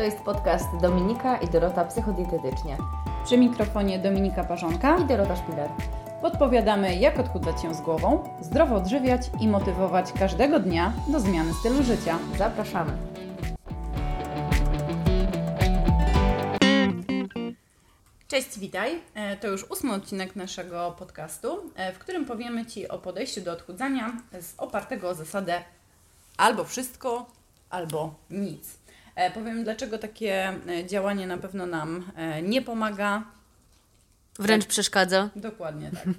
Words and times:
To 0.00 0.04
jest 0.04 0.20
podcast 0.20 0.76
Dominika 0.80 1.36
i 1.36 1.48
Dorota 1.48 1.84
Psychodietetycznie. 1.84 2.76
Przy 3.24 3.38
mikrofonie 3.38 3.98
Dominika 3.98 4.44
Parzonka 4.44 4.98
i 4.98 5.04
Dorota 5.04 5.36
Szpiler. 5.36 5.70
Podpowiadamy, 6.22 6.96
jak 6.96 7.18
odchudzać 7.18 7.62
się 7.62 7.74
z 7.74 7.80
głową, 7.80 8.38
zdrowo 8.40 8.76
odżywiać 8.76 9.22
i 9.40 9.48
motywować 9.48 10.12
każdego 10.12 10.60
dnia 10.60 10.92
do 11.08 11.20
zmiany 11.20 11.54
stylu 11.54 11.82
życia. 11.82 12.18
Zapraszamy. 12.38 12.92
Cześć, 18.28 18.58
witaj. 18.58 19.02
E, 19.14 19.36
to 19.36 19.48
już 19.48 19.70
ósmy 19.70 19.92
odcinek 19.92 20.36
naszego 20.36 20.96
podcastu, 20.98 21.72
e, 21.76 21.92
w 21.92 21.98
którym 21.98 22.24
powiemy 22.24 22.66
Ci 22.66 22.88
o 22.88 22.98
podejściu 22.98 23.40
do 23.40 23.52
odchudzania 23.52 24.12
z 24.40 24.54
opartego 24.58 25.08
o 25.08 25.14
zasadę 25.14 25.62
albo 26.36 26.64
wszystko, 26.64 27.26
albo 27.70 28.14
nic. 28.30 28.79
E, 29.20 29.30
powiem, 29.30 29.64
dlaczego 29.64 29.98
takie 29.98 30.52
działanie 30.86 31.26
na 31.26 31.38
pewno 31.38 31.66
nam 31.66 32.12
nie 32.42 32.62
pomaga. 32.62 33.22
Wręcz 34.38 34.64
tak. 34.64 34.70
przeszkadza. 34.70 35.30
Dokładnie 35.36 35.90
tak. 35.90 36.14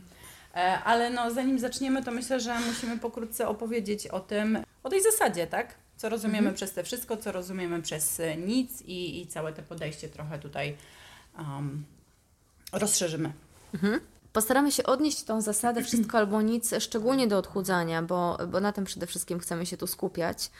Ale 0.85 1.09
no, 1.09 1.31
zanim 1.31 1.59
zaczniemy, 1.59 2.03
to 2.03 2.11
myślę, 2.11 2.39
że 2.39 2.59
musimy 2.59 2.97
pokrótce 2.97 3.47
opowiedzieć 3.47 4.07
o 4.07 4.19
tym, 4.19 4.63
o 4.83 4.89
tej 4.89 5.03
zasadzie, 5.03 5.47
tak? 5.47 5.75
Co 5.97 6.09
rozumiemy 6.09 6.37
mhm. 6.37 6.55
przez 6.55 6.73
te 6.73 6.83
wszystko, 6.83 7.17
co 7.17 7.31
rozumiemy 7.31 7.81
przez 7.81 8.21
nic 8.37 8.81
i, 8.81 9.21
i 9.21 9.27
całe 9.27 9.53
te 9.53 9.63
podejście 9.63 10.09
trochę 10.09 10.39
tutaj 10.39 10.77
um, 11.37 11.85
rozszerzymy. 12.73 13.31
Mhm. 13.73 13.99
Postaramy 14.33 14.71
się 14.71 14.83
odnieść 14.83 15.23
tą 15.23 15.41
zasadę 15.41 15.83
wszystko 15.83 16.17
albo 16.17 16.41
nic, 16.41 16.73
szczególnie 16.79 17.27
do 17.27 17.37
odchudzania, 17.37 18.01
bo, 18.01 18.37
bo 18.47 18.59
na 18.59 18.71
tym 18.71 18.85
przede 18.85 19.07
wszystkim 19.07 19.39
chcemy 19.39 19.65
się 19.65 19.77
tu 19.77 19.87
skupiać. 19.87 20.51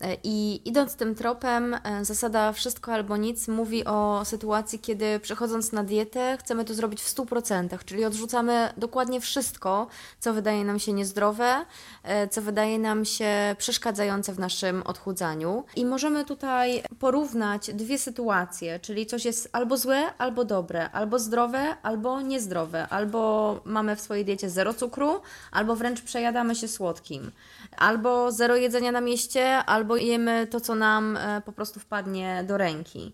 E, 0.00 0.16
I 0.24 0.68
idąc 0.68 0.96
tym 0.96 1.14
tropem, 1.14 1.76
e, 1.84 2.04
zasada 2.04 2.52
wszystko 2.52 2.92
albo 2.92 3.16
nic 3.16 3.48
mówi 3.48 3.84
o 3.84 4.24
sytuacji, 4.24 4.78
kiedy 4.78 5.20
przechodząc 5.20 5.72
na 5.72 5.84
dietę, 5.84 6.36
chcemy 6.40 6.64
to 6.64 6.74
zrobić 6.74 7.00
w 7.02 7.08
100%, 7.08 7.84
czyli 7.84 8.04
odrzucamy 8.04 8.72
dokładnie 8.76 9.20
wszystko, 9.20 9.86
co 10.20 10.34
wydaje 10.34 10.64
nam 10.64 10.78
się 10.78 10.92
niezdrowe, 10.92 11.64
e, 12.02 12.28
co 12.28 12.42
wydaje 12.42 12.78
nam 12.78 13.04
się 13.04 13.54
przeszkadzające 13.58 14.32
w 14.32 14.38
naszym 14.38 14.82
odchudzaniu. 14.82 15.64
I 15.76 15.84
możemy 15.86 16.24
tutaj 16.24 16.82
porównać 16.98 17.74
dwie 17.74 17.98
sytuacje, 17.98 18.80
czyli 18.80 19.06
coś 19.06 19.24
jest 19.24 19.48
albo 19.52 19.76
złe, 19.76 20.16
albo 20.18 20.44
dobre, 20.44 20.90
albo 20.90 21.18
zdrowe, 21.18 21.76
albo 21.82 22.20
niezdrowe, 22.20 22.88
albo 22.88 23.60
mamy 23.64 23.96
w 23.96 24.00
swojej 24.00 24.24
diecie 24.24 24.50
zero 24.50 24.74
cukru, 24.74 25.20
albo 25.52 25.76
wręcz 25.76 26.02
przejadamy 26.02 26.54
się 26.54 26.68
słodkim, 26.68 27.30
albo 27.76 28.32
zero 28.32 28.56
jedzenia 28.56 28.92
na 28.92 29.00
mieście, 29.00 29.56
albo 29.56 29.89
albo 29.90 29.96
jemy 29.96 30.46
to, 30.46 30.60
co 30.60 30.74
nam 30.74 31.16
e, 31.16 31.42
po 31.44 31.52
prostu 31.52 31.80
wpadnie 31.80 32.44
do 32.48 32.58
ręki. 32.58 33.12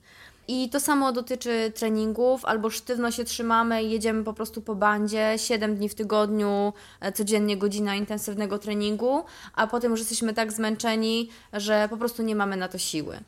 I 0.48 0.70
to 0.70 0.80
samo 0.80 1.12
dotyczy 1.12 1.72
treningów, 1.74 2.44
albo 2.44 2.70
sztywno 2.70 3.10
się 3.10 3.24
trzymamy 3.24 3.82
i 3.82 3.90
jedziemy 3.90 4.24
po 4.24 4.32
prostu 4.32 4.62
po 4.62 4.74
bandzie 4.74 5.34
7 5.36 5.76
dni 5.76 5.88
w 5.88 5.94
tygodniu, 5.94 6.72
e, 7.00 7.12
codziennie 7.12 7.56
godzina 7.56 7.94
intensywnego 7.94 8.58
treningu, 8.58 9.24
a 9.54 9.66
potem 9.66 9.90
już 9.90 10.00
jesteśmy 10.00 10.34
tak 10.34 10.52
zmęczeni, 10.52 11.30
że 11.52 11.86
po 11.90 11.96
prostu 11.96 12.22
nie 12.22 12.36
mamy 12.36 12.56
na 12.56 12.68
to 12.68 12.78
siły. 12.78 13.20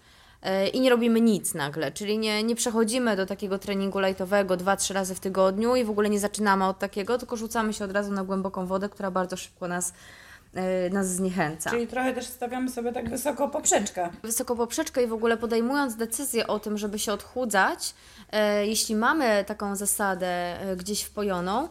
E, 0.43 0.69
I 0.69 0.81
nie 0.81 0.91
robimy 0.91 1.21
nic 1.21 1.55
nagle, 1.55 1.93
czyli 1.93 2.19
nie, 2.19 2.43
nie 2.43 2.55
przechodzimy 2.55 3.17
do 3.17 3.27
takiego 3.27 3.59
treningu 3.59 4.01
lightowego 4.01 4.57
2-3 4.57 4.95
razy 4.95 5.15
w 5.15 5.21
tygodniu 5.21 5.77
i 5.77 5.85
w 5.85 5.91
ogóle 5.91 6.11
nie 6.11 6.21
zaczynamy 6.21 6.65
od 6.65 6.79
takiego, 6.79 7.19
tylko 7.19 7.37
rzucamy 7.37 7.73
się 7.73 7.85
od 7.85 7.93
razu 7.93 8.13
na 8.13 8.25
głęboką 8.25 8.67
wodę, 8.67 8.89
która 8.89 9.11
bardzo 9.11 9.37
szybko 9.37 9.69
nas 9.69 9.93
nas 10.91 11.09
zniechęca. 11.09 11.71
Czyli 11.71 11.87
trochę 11.87 12.13
też 12.13 12.27
stawiamy 12.27 12.71
sobie 12.71 12.93
tak 12.93 13.11
wysoko 13.11 13.49
poprzeczkę. 13.49 14.11
Wysoko 14.23 14.57
poprzeczkę 14.57 15.03
i 15.03 15.07
w 15.07 15.13
ogóle 15.13 15.37
podejmując 15.37 15.97
decyzję 15.97 16.47
o 16.47 16.59
tym, 16.59 16.79
żeby 16.79 16.99
się 16.99 17.13
odchudzać, 17.13 17.95
e, 18.33 18.67
jeśli 18.67 18.95
mamy 18.95 19.45
taką 19.47 19.77
zasadę 19.77 20.61
e, 20.61 20.77
gdzieś 20.77 21.03
wpojoną, 21.03 21.69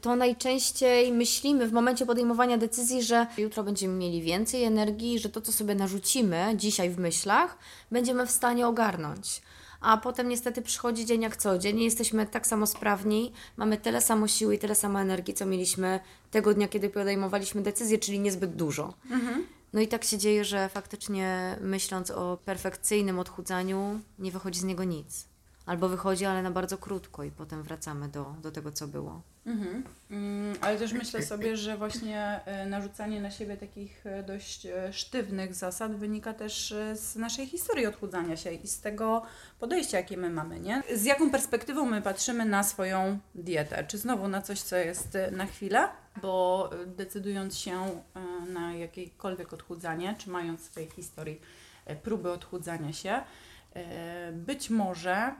to 0.00 0.16
najczęściej 0.16 1.12
myślimy 1.12 1.66
w 1.66 1.72
momencie 1.72 2.06
podejmowania 2.06 2.58
decyzji, 2.58 3.02
że 3.02 3.26
jutro 3.38 3.62
będziemy 3.62 3.94
mieli 3.94 4.22
więcej 4.22 4.64
energii, 4.64 5.18
że 5.18 5.28
to, 5.28 5.40
co 5.40 5.52
sobie 5.52 5.74
narzucimy 5.74 6.52
dzisiaj 6.56 6.90
w 6.90 6.98
myślach, 6.98 7.58
będziemy 7.90 8.26
w 8.26 8.30
stanie 8.30 8.66
ogarnąć 8.66 9.42
a 9.84 9.96
potem 9.96 10.28
niestety 10.28 10.62
przychodzi 10.62 11.06
dzień 11.06 11.22
jak 11.22 11.36
co 11.36 11.58
dzień. 11.58 11.80
Jesteśmy 11.80 12.26
tak 12.26 12.46
samo 12.46 12.66
sprawni, 12.66 13.32
mamy 13.56 13.76
tyle 13.78 14.00
samo 14.00 14.28
siły 14.28 14.54
i 14.54 14.58
tyle 14.58 14.74
samo 14.74 15.00
energii, 15.00 15.34
co 15.34 15.46
mieliśmy 15.46 16.00
tego 16.30 16.54
dnia, 16.54 16.68
kiedy 16.68 16.90
podejmowaliśmy 16.90 17.62
decyzję, 17.62 17.98
czyli 17.98 18.20
niezbyt 18.20 18.56
dużo. 18.56 18.94
Mhm. 19.10 19.46
No 19.72 19.80
i 19.80 19.88
tak 19.88 20.04
się 20.04 20.18
dzieje, 20.18 20.44
że 20.44 20.68
faktycznie 20.68 21.56
myśląc 21.60 22.10
o 22.10 22.38
perfekcyjnym 22.44 23.18
odchudzaniu, 23.18 24.00
nie 24.18 24.32
wychodzi 24.32 24.60
z 24.60 24.64
niego 24.64 24.84
nic. 24.84 25.33
Albo 25.66 25.88
wychodzi, 25.88 26.24
ale 26.24 26.42
na 26.42 26.50
bardzo 26.50 26.78
krótko 26.78 27.24
i 27.24 27.30
potem 27.30 27.62
wracamy 27.62 28.08
do, 28.08 28.34
do 28.42 28.50
tego, 28.50 28.72
co 28.72 28.88
było. 28.88 29.22
Mhm. 29.46 29.84
Mm, 30.10 30.56
ale 30.60 30.78
też 30.78 30.92
myślę 30.92 31.22
sobie, 31.22 31.56
że 31.56 31.76
właśnie 31.76 32.40
e, 32.44 32.66
narzucanie 32.66 33.20
na 33.20 33.30
siebie 33.30 33.56
takich 33.56 34.06
e, 34.06 34.22
dość 34.22 34.66
e, 34.66 34.92
sztywnych 34.92 35.54
zasad 35.54 35.96
wynika 35.96 36.34
też 36.34 36.74
z 36.94 37.16
naszej 37.16 37.46
historii 37.46 37.86
odchudzania 37.86 38.36
się 38.36 38.52
i 38.52 38.68
z 38.68 38.80
tego 38.80 39.22
podejścia, 39.60 39.96
jakie 39.96 40.16
my 40.16 40.30
mamy, 40.30 40.60
nie? 40.60 40.82
Z 40.94 41.04
jaką 41.04 41.30
perspektywą 41.30 41.84
my 41.84 42.02
patrzymy 42.02 42.44
na 42.44 42.62
swoją 42.62 43.18
dietę? 43.34 43.84
Czy 43.88 43.98
znowu 43.98 44.28
na 44.28 44.42
coś, 44.42 44.60
co 44.60 44.76
jest 44.76 45.18
na 45.32 45.46
chwilę? 45.46 45.88
Bo 46.22 46.70
decydując 46.86 47.58
się 47.58 48.00
na 48.48 48.74
jakiekolwiek 48.74 49.52
odchudzanie, 49.52 50.14
czy 50.18 50.30
mając 50.30 50.60
w 50.60 50.64
swojej 50.64 50.90
historii 50.90 51.40
próby 52.02 52.32
odchudzania 52.32 52.92
się, 52.92 53.20
być 54.32 54.70
może 54.70 55.34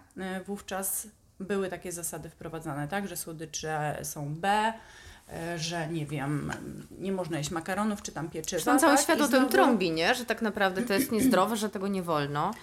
wówczas 0.47 1.07
były 1.41 1.69
takie 1.69 1.93
zasady 1.93 2.31
wprowadzane, 2.31 2.89
tak, 2.89 3.09
że 3.09 3.17
słodycze 3.17 3.99
są 4.03 4.35
B, 4.35 4.73
e, 5.33 5.59
że 5.59 5.89
nie 5.89 6.07
wiem, 6.07 6.53
nie 6.99 7.13
można 7.13 7.39
jeść 7.39 7.51
makaronów 7.51 8.03
czy 8.03 8.13
tam 8.13 8.31
pieczywa. 8.31 8.63
Zresztą 8.63 8.79
cały 8.79 8.97
tak? 8.97 9.05
świat 9.05 9.21
o 9.21 9.29
tym 9.29 9.49
trąbi, 9.49 9.91
nie? 9.91 10.15
Że 10.15 10.25
tak 10.25 10.43
naprawdę 10.43 10.83
to 10.83 10.93
jest 10.95 11.13
niezdrowe, 11.13 11.57
że 11.57 11.71
tego 11.71 11.89
nie 11.89 12.03
wolno. 12.03 12.55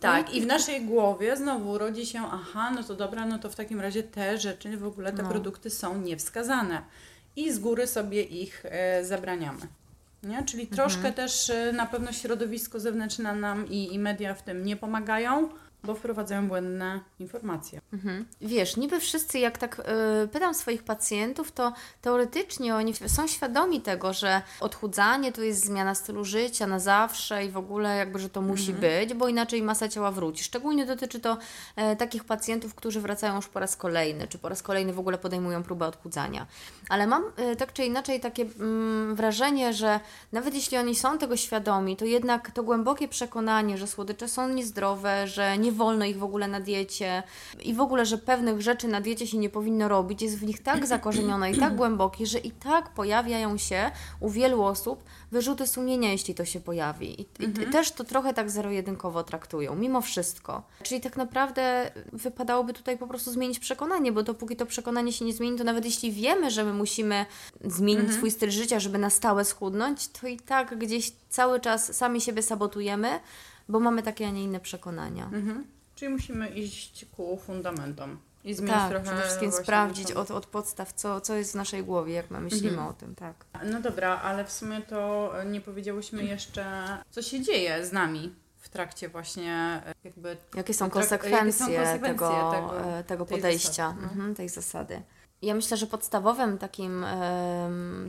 Tak, 0.00 0.34
i 0.34 0.40
w 0.40 0.46
naszej 0.46 0.84
głowie 0.86 1.36
znowu 1.36 1.78
rodzi 1.78 2.06
się, 2.06 2.22
aha, 2.32 2.70
no 2.70 2.82
to 2.82 2.94
dobra, 2.94 3.26
no 3.26 3.38
to 3.38 3.50
w 3.50 3.54
takim 3.54 3.80
razie 3.80 4.02
te 4.02 4.38
rzeczy, 4.38 4.76
w 4.76 4.84
ogóle 4.84 5.12
te 5.12 5.22
no. 5.22 5.28
produkty 5.28 5.70
są 5.70 6.00
niewskazane. 6.00 6.82
I 7.36 7.52
z 7.52 7.58
góry 7.58 7.86
sobie 7.86 8.22
ich 8.22 8.64
e, 8.64 9.04
zabraniamy. 9.04 9.60
Nie? 10.24 10.44
Czyli 10.44 10.62
mhm. 10.62 10.76
troszkę 10.76 11.12
też 11.12 11.50
e, 11.50 11.72
na 11.72 11.86
pewno 11.86 12.12
środowisko 12.12 12.80
zewnętrzne 12.80 13.34
nam 13.34 13.68
i, 13.68 13.94
i 13.94 13.98
media 13.98 14.34
w 14.34 14.42
tym 14.42 14.64
nie 14.64 14.76
pomagają 14.76 15.48
bo 15.84 15.94
wprowadzają 15.94 16.48
błędne 16.48 17.00
informacje. 17.18 17.80
Mhm. 17.92 18.26
Wiesz, 18.40 18.76
niby 18.76 19.00
wszyscy, 19.00 19.38
jak 19.38 19.58
tak 19.58 19.82
y, 20.24 20.28
pytam 20.28 20.54
swoich 20.54 20.82
pacjentów, 20.82 21.52
to 21.52 21.72
teoretycznie 22.02 22.74
oni 22.74 22.94
są 23.06 23.26
świadomi 23.26 23.80
tego, 23.80 24.12
że 24.12 24.42
odchudzanie 24.60 25.32
to 25.32 25.42
jest 25.42 25.64
zmiana 25.64 25.94
stylu 25.94 26.24
życia 26.24 26.66
na 26.66 26.78
zawsze 26.78 27.44
i 27.44 27.50
w 27.50 27.56
ogóle 27.56 27.96
jakby, 27.96 28.18
że 28.18 28.28
to 28.28 28.40
musi 28.40 28.72
mhm. 28.72 28.80
być, 28.80 29.14
bo 29.14 29.28
inaczej 29.28 29.62
masa 29.62 29.88
ciała 29.88 30.10
wróci. 30.10 30.44
Szczególnie 30.44 30.86
dotyczy 30.86 31.20
to 31.20 31.38
y, 31.92 31.96
takich 31.96 32.24
pacjentów, 32.24 32.74
którzy 32.74 33.00
wracają 33.00 33.36
już 33.36 33.48
po 33.48 33.60
raz 33.60 33.76
kolejny, 33.76 34.28
czy 34.28 34.38
po 34.38 34.48
raz 34.48 34.62
kolejny 34.62 34.92
w 34.92 34.98
ogóle 34.98 35.18
podejmują 35.18 35.62
próbę 35.62 35.86
odchudzania. 35.86 36.46
Ale 36.88 37.06
mam 37.06 37.24
y, 37.52 37.56
tak 37.56 37.72
czy 37.72 37.84
inaczej 37.84 38.20
takie 38.20 38.42
mm, 38.42 39.14
wrażenie, 39.14 39.72
że 39.72 40.00
nawet 40.32 40.54
jeśli 40.54 40.78
oni 40.78 40.94
są 40.94 41.18
tego 41.18 41.36
świadomi, 41.36 41.96
to 41.96 42.04
jednak 42.04 42.50
to 42.50 42.62
głębokie 42.62 43.08
przekonanie, 43.08 43.78
że 43.78 43.86
słodycze 43.86 44.28
są 44.28 44.48
niezdrowe, 44.48 45.26
że 45.26 45.58
nie 45.58 45.72
wolno 45.74 46.04
ich 46.04 46.18
w 46.18 46.24
ogóle 46.24 46.48
na 46.48 46.60
diecie 46.60 47.22
i 47.62 47.74
w 47.74 47.80
ogóle, 47.80 48.06
że 48.06 48.18
pewnych 48.18 48.62
rzeczy 48.62 48.88
na 48.88 49.00
diecie 49.00 49.26
się 49.26 49.38
nie 49.38 49.50
powinno 49.50 49.88
robić, 49.88 50.22
jest 50.22 50.38
w 50.38 50.42
nich 50.42 50.62
tak 50.62 50.86
zakorzenione 50.94 51.50
i 51.50 51.58
tak 51.58 51.76
głębokie, 51.76 52.26
że 52.26 52.38
i 52.38 52.50
tak 52.50 52.90
pojawiają 52.90 53.56
się 53.56 53.90
u 54.20 54.30
wielu 54.30 54.62
osób 54.62 55.04
wyrzuty 55.32 55.66
sumienia, 55.66 56.12
jeśli 56.12 56.34
to 56.34 56.44
się 56.44 56.60
pojawi. 56.60 57.20
I, 57.20 57.26
mhm. 57.44 57.68
i 57.68 57.72
też 57.72 57.92
to 57.92 58.04
trochę 58.04 58.34
tak 58.34 58.50
zero-jedynkowo 58.50 59.24
traktują, 59.24 59.74
mimo 59.74 60.00
wszystko. 60.00 60.62
Czyli 60.82 61.00
tak 61.00 61.16
naprawdę 61.16 61.90
wypadałoby 62.12 62.72
tutaj 62.72 62.98
po 62.98 63.06
prostu 63.06 63.32
zmienić 63.32 63.58
przekonanie, 63.58 64.12
bo 64.12 64.22
dopóki 64.22 64.56
to 64.56 64.66
przekonanie 64.66 65.12
się 65.12 65.24
nie 65.24 65.32
zmieni, 65.32 65.58
to 65.58 65.64
nawet 65.64 65.84
jeśli 65.84 66.12
wiemy, 66.12 66.50
że 66.50 66.64
my 66.64 66.72
musimy 66.72 67.26
zmienić 67.64 68.00
mhm. 68.00 68.18
swój 68.18 68.30
styl 68.30 68.50
życia, 68.50 68.80
żeby 68.80 68.98
na 68.98 69.10
stałe 69.10 69.44
schudnąć, 69.44 70.08
to 70.08 70.26
i 70.26 70.36
tak 70.36 70.78
gdzieś 70.78 71.12
cały 71.28 71.60
czas 71.60 71.96
sami 71.96 72.20
siebie 72.20 72.42
sabotujemy, 72.42 73.20
bo 73.68 73.80
mamy 73.80 74.02
takie, 74.02 74.26
a 74.26 74.30
nie 74.30 74.44
inne 74.44 74.60
przekonania. 74.60 75.24
Mhm. 75.24 75.64
Czyli 75.94 76.12
musimy 76.12 76.48
iść 76.48 77.06
ku 77.16 77.36
fundamentom. 77.36 78.18
I 78.44 78.54
zmienić 78.54 78.74
tak, 78.74 78.90
trochę 78.90 79.04
przede 79.04 79.22
wszystkim 79.22 79.52
sprawdzić 79.52 80.12
od, 80.12 80.30
od 80.30 80.46
podstaw, 80.46 80.92
co, 80.92 81.20
co 81.20 81.34
jest 81.34 81.52
w 81.52 81.54
naszej 81.54 81.84
głowie, 81.84 82.14
jak 82.14 82.30
my 82.30 82.40
myślimy 82.40 82.68
mhm. 82.68 82.88
o 82.88 82.92
tym, 82.92 83.14
tak. 83.14 83.34
No 83.64 83.80
dobra, 83.80 84.20
ale 84.20 84.44
w 84.44 84.52
sumie 84.52 84.80
to 84.80 85.32
nie 85.46 85.60
powiedziałyśmy 85.60 86.24
jeszcze, 86.24 86.64
co 87.10 87.22
się 87.22 87.40
dzieje 87.40 87.86
z 87.86 87.92
nami 87.92 88.34
w 88.58 88.68
trakcie 88.68 89.08
właśnie 89.08 89.82
jakby... 90.04 90.36
Jakie 90.54 90.74
są 90.74 90.90
konsekwencje, 90.90 91.38
jakie 91.40 91.52
są 91.52 91.66
konsekwencje 91.66 92.08
tego, 92.08 92.52
tego, 92.52 93.02
tego 93.06 93.26
podejścia, 93.26 93.70
zasady, 93.70 94.02
no. 94.02 94.12
mhm, 94.12 94.34
tej 94.34 94.48
zasady. 94.48 95.02
Ja 95.44 95.54
myślę, 95.54 95.76
że 95.76 95.86
podstawowym 95.86 96.58
takim, 96.58 97.06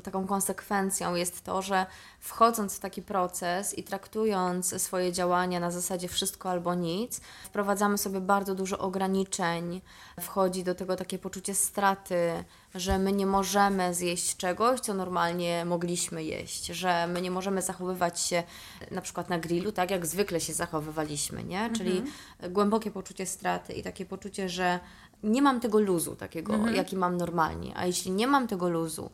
taką 0.03 0.27
konsekwencją 0.27 1.15
jest 1.15 1.43
to, 1.43 1.61
że 1.61 1.85
wchodząc 2.19 2.75
w 2.75 2.79
taki 2.79 3.01
proces 3.01 3.77
i 3.77 3.83
traktując 3.83 4.81
swoje 4.81 5.11
działania 5.11 5.59
na 5.59 5.71
zasadzie 5.71 6.07
wszystko 6.07 6.49
albo 6.49 6.75
nic, 6.75 7.21
wprowadzamy 7.43 7.97
sobie 7.97 8.21
bardzo 8.21 8.55
dużo 8.55 8.77
ograniczeń, 8.77 9.81
wchodzi 10.21 10.63
do 10.63 10.75
tego 10.75 10.95
takie 10.95 11.19
poczucie 11.19 11.55
straty, 11.55 12.43
że 12.75 12.99
my 12.99 13.11
nie 13.11 13.25
możemy 13.25 13.93
zjeść 13.93 14.37
czegoś, 14.37 14.79
co 14.79 14.93
normalnie 14.93 15.65
mogliśmy 15.65 16.23
jeść, 16.23 16.65
że 16.65 17.07
my 17.07 17.21
nie 17.21 17.31
możemy 17.31 17.61
zachowywać 17.61 18.19
się 18.19 18.43
na 18.91 19.01
przykład 19.01 19.29
na 19.29 19.39
grillu 19.39 19.71
tak, 19.71 19.91
jak 19.91 20.05
zwykle 20.05 20.41
się 20.41 20.53
zachowywaliśmy, 20.53 21.43
nie? 21.43 21.69
Czyli 21.77 21.97
mhm. 21.97 22.53
głębokie 22.53 22.91
poczucie 22.91 23.25
straty 23.25 23.73
i 23.73 23.83
takie 23.83 24.05
poczucie, 24.05 24.49
że 24.49 24.79
nie 25.25 25.41
mam 25.41 25.59
tego 25.59 25.79
luzu 25.79 26.15
takiego, 26.15 26.53
mhm. 26.53 26.75
jaki 26.75 26.95
mam 26.95 27.17
normalnie. 27.17 27.77
A 27.77 27.85
jeśli 27.85 28.11
nie 28.11 28.27
mam 28.27 28.47
tego 28.47 28.69
luzu 28.69 29.09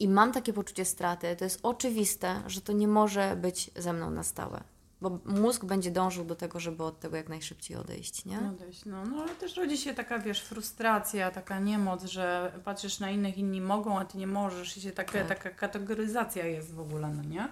i 0.00 0.08
mam 0.08 0.32
takie 0.32 0.52
poczucie 0.52 0.84
straty, 0.84 1.36
to 1.36 1.44
jest 1.44 1.60
oczywiste, 1.62 2.42
że 2.46 2.60
to 2.60 2.72
nie 2.72 2.88
może 2.88 3.36
być 3.36 3.70
ze 3.76 3.92
mną 3.92 4.10
na 4.10 4.22
stałe. 4.22 4.62
Bo 5.00 5.18
mózg 5.24 5.64
będzie 5.64 5.90
dążył 5.90 6.24
do 6.24 6.36
tego, 6.36 6.60
żeby 6.60 6.84
od 6.84 7.00
tego 7.00 7.16
jak 7.16 7.28
najszybciej 7.28 7.76
odejść, 7.76 8.24
nie? 8.24 8.38
Odejść, 8.38 8.84
no. 8.84 9.04
no 9.06 9.22
ale 9.22 9.34
też 9.34 9.56
rodzi 9.56 9.78
się 9.78 9.94
taka, 9.94 10.18
wiesz, 10.18 10.42
frustracja, 10.42 11.30
taka 11.30 11.60
niemoc, 11.60 12.04
że 12.04 12.52
patrzysz 12.64 13.00
na 13.00 13.10
innych, 13.10 13.38
inni 13.38 13.60
mogą, 13.60 13.98
a 13.98 14.04
ty 14.04 14.18
nie 14.18 14.26
możesz 14.26 14.76
i 14.76 14.80
się 14.80 14.92
taka, 14.92 15.12
tak. 15.12 15.28
taka 15.28 15.50
kategoryzacja 15.50 16.46
jest 16.46 16.74
w 16.74 16.80
ogóle, 16.80 17.08
no 17.08 17.22
nie? 17.22 17.48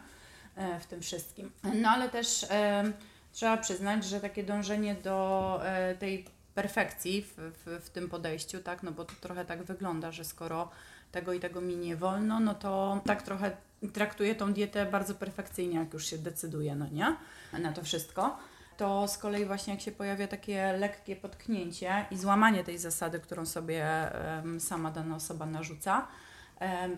E, 0.56 0.80
w 0.80 0.86
tym 0.86 1.00
wszystkim. 1.00 1.50
No 1.74 1.88
ale 1.88 2.08
też 2.08 2.46
e, 2.50 2.92
trzeba 3.32 3.56
przyznać, 3.56 4.04
że 4.04 4.20
takie 4.20 4.44
dążenie 4.44 4.94
do 4.94 5.60
e, 5.64 5.94
tej 5.94 6.37
perfekcji 6.62 7.22
w, 7.22 7.34
w, 7.36 7.84
w 7.84 7.90
tym 7.90 8.08
podejściu, 8.08 8.60
tak? 8.60 8.82
No 8.82 8.92
bo 8.92 9.04
to 9.04 9.14
trochę 9.20 9.44
tak 9.44 9.62
wygląda, 9.62 10.12
że 10.12 10.24
skoro 10.24 10.70
tego 11.12 11.32
i 11.32 11.40
tego 11.40 11.60
mi 11.60 11.76
nie 11.76 11.96
wolno, 11.96 12.40
no 12.40 12.54
to 12.54 13.00
tak 13.06 13.22
trochę 13.22 13.56
traktuję 13.92 14.34
tą 14.34 14.52
dietę 14.52 14.86
bardzo 14.86 15.14
perfekcyjnie, 15.14 15.78
jak 15.78 15.92
już 15.92 16.06
się 16.06 16.18
decyduje, 16.18 16.74
no 16.74 16.86
nie? 16.88 17.16
Na 17.58 17.72
to 17.72 17.82
wszystko. 17.82 18.38
To 18.76 19.08
z 19.08 19.18
kolei 19.18 19.44
właśnie 19.44 19.74
jak 19.74 19.82
się 19.82 19.92
pojawia 19.92 20.28
takie 20.28 20.72
lekkie 20.72 21.16
potknięcie 21.16 22.06
i 22.10 22.16
złamanie 22.16 22.64
tej 22.64 22.78
zasady, 22.78 23.20
którą 23.20 23.46
sobie 23.46 24.10
sama 24.58 24.90
dana 24.90 25.16
osoba 25.16 25.46
narzuca, 25.46 26.08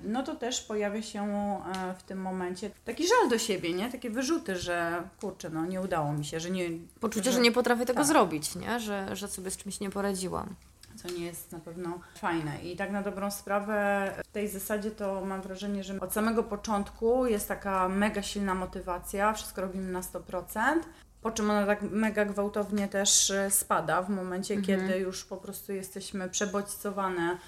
no 0.04 0.22
to 0.22 0.36
też 0.36 0.60
pojawia 0.60 1.02
się 1.02 1.22
e, 1.22 1.94
w 1.98 2.02
tym 2.02 2.20
momencie 2.20 2.70
taki 2.84 3.08
żal 3.08 3.28
do 3.28 3.38
siebie, 3.38 3.74
nie? 3.74 3.92
Takie 3.92 4.10
wyrzuty, 4.10 4.56
że 4.56 5.02
kurczę, 5.20 5.50
no 5.50 5.66
nie 5.66 5.80
udało 5.80 6.12
mi 6.12 6.24
się, 6.24 6.40
że 6.40 6.50
nie... 6.50 6.68
Poczucie, 7.00 7.30
że, 7.30 7.32
że 7.32 7.40
nie 7.40 7.52
potrafię 7.52 7.86
tego 7.86 7.98
tak. 7.98 8.06
zrobić, 8.06 8.54
nie? 8.54 8.80
Że, 8.80 9.16
że 9.16 9.28
sobie 9.28 9.50
z 9.50 9.56
czymś 9.56 9.80
nie 9.80 9.90
poradziłam. 9.90 10.54
Co 10.96 11.08
nie 11.08 11.26
jest 11.26 11.52
na 11.52 11.58
pewno 11.58 12.00
fajne. 12.18 12.62
I 12.62 12.76
tak 12.76 12.90
na 12.90 13.02
dobrą 13.02 13.30
sprawę 13.30 14.10
w 14.24 14.32
tej 14.32 14.48
zasadzie 14.48 14.90
to 14.90 15.24
mam 15.24 15.42
wrażenie, 15.42 15.84
że 15.84 16.00
od 16.00 16.12
samego 16.12 16.42
początku 16.42 17.26
jest 17.26 17.48
taka 17.48 17.88
mega 17.88 18.22
silna 18.22 18.54
motywacja, 18.54 19.32
wszystko 19.32 19.60
robimy 19.60 19.92
na 19.92 20.00
100%. 20.00 20.80
Po 21.22 21.30
czym 21.30 21.50
ona 21.50 21.66
tak 21.66 21.82
mega 21.82 22.24
gwałtownie 22.24 22.88
też 22.88 23.30
e, 23.30 23.50
spada 23.50 24.02
w 24.02 24.10
momencie, 24.10 24.54
mhm. 24.54 24.80
kiedy 24.80 24.98
już 24.98 25.24
po 25.24 25.36
prostu 25.36 25.72
jesteśmy 25.72 26.28
przebodźcowane 26.28 27.38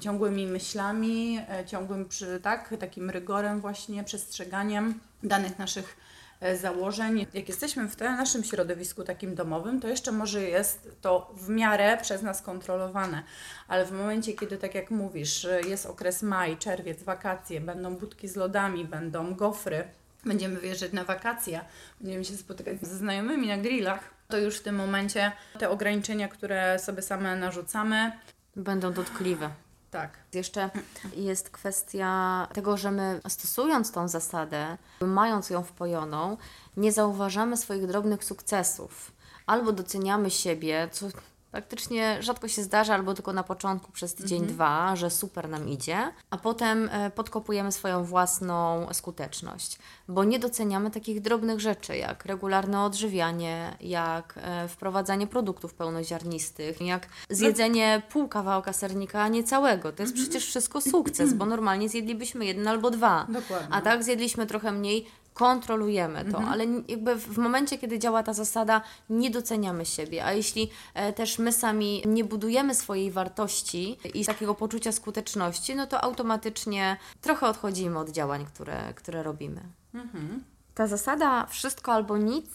ciągłymi 0.00 0.46
myślami, 0.46 1.40
e, 1.48 1.64
ciągłym 1.66 2.08
przy, 2.08 2.40
tak, 2.40 2.74
takim 2.80 3.10
rygorem 3.10 3.60
właśnie, 3.60 4.04
przestrzeganiem 4.04 5.00
danych 5.22 5.58
naszych 5.58 5.96
e, 6.40 6.56
założeń. 6.56 7.26
Jak 7.34 7.48
jesteśmy 7.48 7.88
w 7.88 7.96
tym 7.96 8.06
naszym 8.06 8.44
środowisku 8.44 9.04
takim 9.04 9.34
domowym, 9.34 9.80
to 9.80 9.88
jeszcze 9.88 10.12
może 10.12 10.42
jest 10.42 10.96
to 11.00 11.34
w 11.36 11.48
miarę 11.48 11.98
przez 12.02 12.22
nas 12.22 12.42
kontrolowane, 12.42 13.22
ale 13.68 13.84
w 13.86 13.92
momencie, 13.92 14.32
kiedy 14.32 14.56
tak 14.56 14.74
jak 14.74 14.90
mówisz, 14.90 15.46
jest 15.68 15.86
okres 15.86 16.22
maj, 16.22 16.56
czerwiec, 16.56 17.02
wakacje, 17.02 17.60
będą 17.60 17.96
budki 17.96 18.28
z 18.28 18.36
lodami, 18.36 18.84
będą 18.84 19.34
gofry, 19.34 19.84
będziemy 20.24 20.60
wyjeżdżać 20.60 20.92
na 20.92 21.04
wakacje, 21.04 21.60
będziemy 22.00 22.24
się 22.24 22.36
spotykać 22.36 22.80
ze 22.80 22.96
znajomymi 22.96 23.48
na 23.48 23.56
grillach, 23.56 24.10
to 24.28 24.38
już 24.38 24.56
w 24.56 24.62
tym 24.62 24.74
momencie 24.74 25.32
te 25.58 25.70
ograniczenia, 25.70 26.28
które 26.28 26.78
sobie 26.78 27.02
same 27.02 27.36
narzucamy, 27.36 28.12
Będą 28.56 28.92
dotkliwe. 28.92 29.50
Tak. 29.90 30.18
Jeszcze 30.32 30.70
jest 31.16 31.50
kwestia 31.50 32.46
tego, 32.52 32.76
że 32.76 32.90
my 32.90 33.20
stosując 33.28 33.92
tą 33.92 34.08
zasadę, 34.08 34.76
mając 35.00 35.50
ją 35.50 35.62
wpojoną, 35.62 36.36
nie 36.76 36.92
zauważamy 36.92 37.56
swoich 37.56 37.86
drobnych 37.86 38.24
sukcesów. 38.24 39.12
Albo 39.46 39.72
doceniamy 39.72 40.30
siebie, 40.30 40.88
co 40.92 41.06
Praktycznie 41.50 42.22
rzadko 42.22 42.48
się 42.48 42.62
zdarza, 42.62 42.94
albo 42.94 43.14
tylko 43.14 43.32
na 43.32 43.42
początku 43.42 43.92
przez 43.92 44.14
tydzień, 44.14 44.38
mhm. 44.38 44.54
dwa, 44.54 44.96
że 44.96 45.10
super 45.10 45.48
nam 45.48 45.68
idzie, 45.68 46.12
a 46.30 46.38
potem 46.38 46.88
e, 46.92 47.10
podkopujemy 47.10 47.72
swoją 47.72 48.04
własną 48.04 48.86
skuteczność, 48.92 49.78
bo 50.08 50.24
nie 50.24 50.38
doceniamy 50.38 50.90
takich 50.90 51.20
drobnych 51.20 51.60
rzeczy, 51.60 51.96
jak 51.96 52.24
regularne 52.24 52.82
odżywianie, 52.82 53.76
jak 53.80 54.34
e, 54.42 54.68
wprowadzanie 54.68 55.26
produktów 55.26 55.74
pełnoziarnistych, 55.74 56.80
jak 56.80 57.08
zjedzenie 57.30 58.02
pół 58.08 58.28
kawałka 58.28 58.72
sernika, 58.72 59.22
a 59.22 59.28
nie 59.28 59.44
całego. 59.44 59.92
To 59.92 60.02
jest 60.02 60.12
mhm. 60.12 60.28
przecież 60.28 60.48
wszystko 60.48 60.80
sukces, 60.80 61.34
bo 61.34 61.46
normalnie 61.54 61.88
zjedlibyśmy 61.88 62.46
jeden 62.46 62.68
albo 62.68 62.90
dwa. 62.90 63.26
Dokładnie. 63.28 63.68
A 63.70 63.80
tak 63.80 64.04
zjedliśmy 64.04 64.46
trochę 64.46 64.72
mniej, 64.72 65.06
kontrolujemy 65.34 66.24
to, 66.24 66.38
mhm. 66.38 66.48
ale 66.48 66.64
jakby 66.88 67.16
w 67.16 67.38
momencie, 67.38 67.78
kiedy 67.78 67.98
działa 67.98 68.22
ta 68.22 68.32
zasada, 68.32 68.82
nie 69.10 69.30
doceniamy 69.30 69.86
siebie, 69.86 70.24
a 70.24 70.32
jeśli 70.32 70.70
e, 70.94 71.12
też 71.12 71.38
my 71.38 71.52
sami 71.52 72.02
nie 72.06 72.24
budujemy 72.24 72.74
swojej 72.74 73.10
wartości 73.10 73.98
i 74.14 74.24
takiego 74.24 74.54
poczucia 74.54 74.92
skuteczności, 74.92 75.74
no 75.74 75.86
to 75.86 76.00
automatycznie 76.00 76.96
trochę 77.20 77.46
odchodzimy 77.46 77.98
od 77.98 78.10
działań, 78.10 78.46
które, 78.46 78.94
które 78.94 79.22
robimy. 79.22 79.60
Mhm. 79.94 80.44
Ta 80.74 80.86
zasada 80.86 81.46
wszystko 81.46 81.92
albo 81.92 82.18
nic 82.18 82.46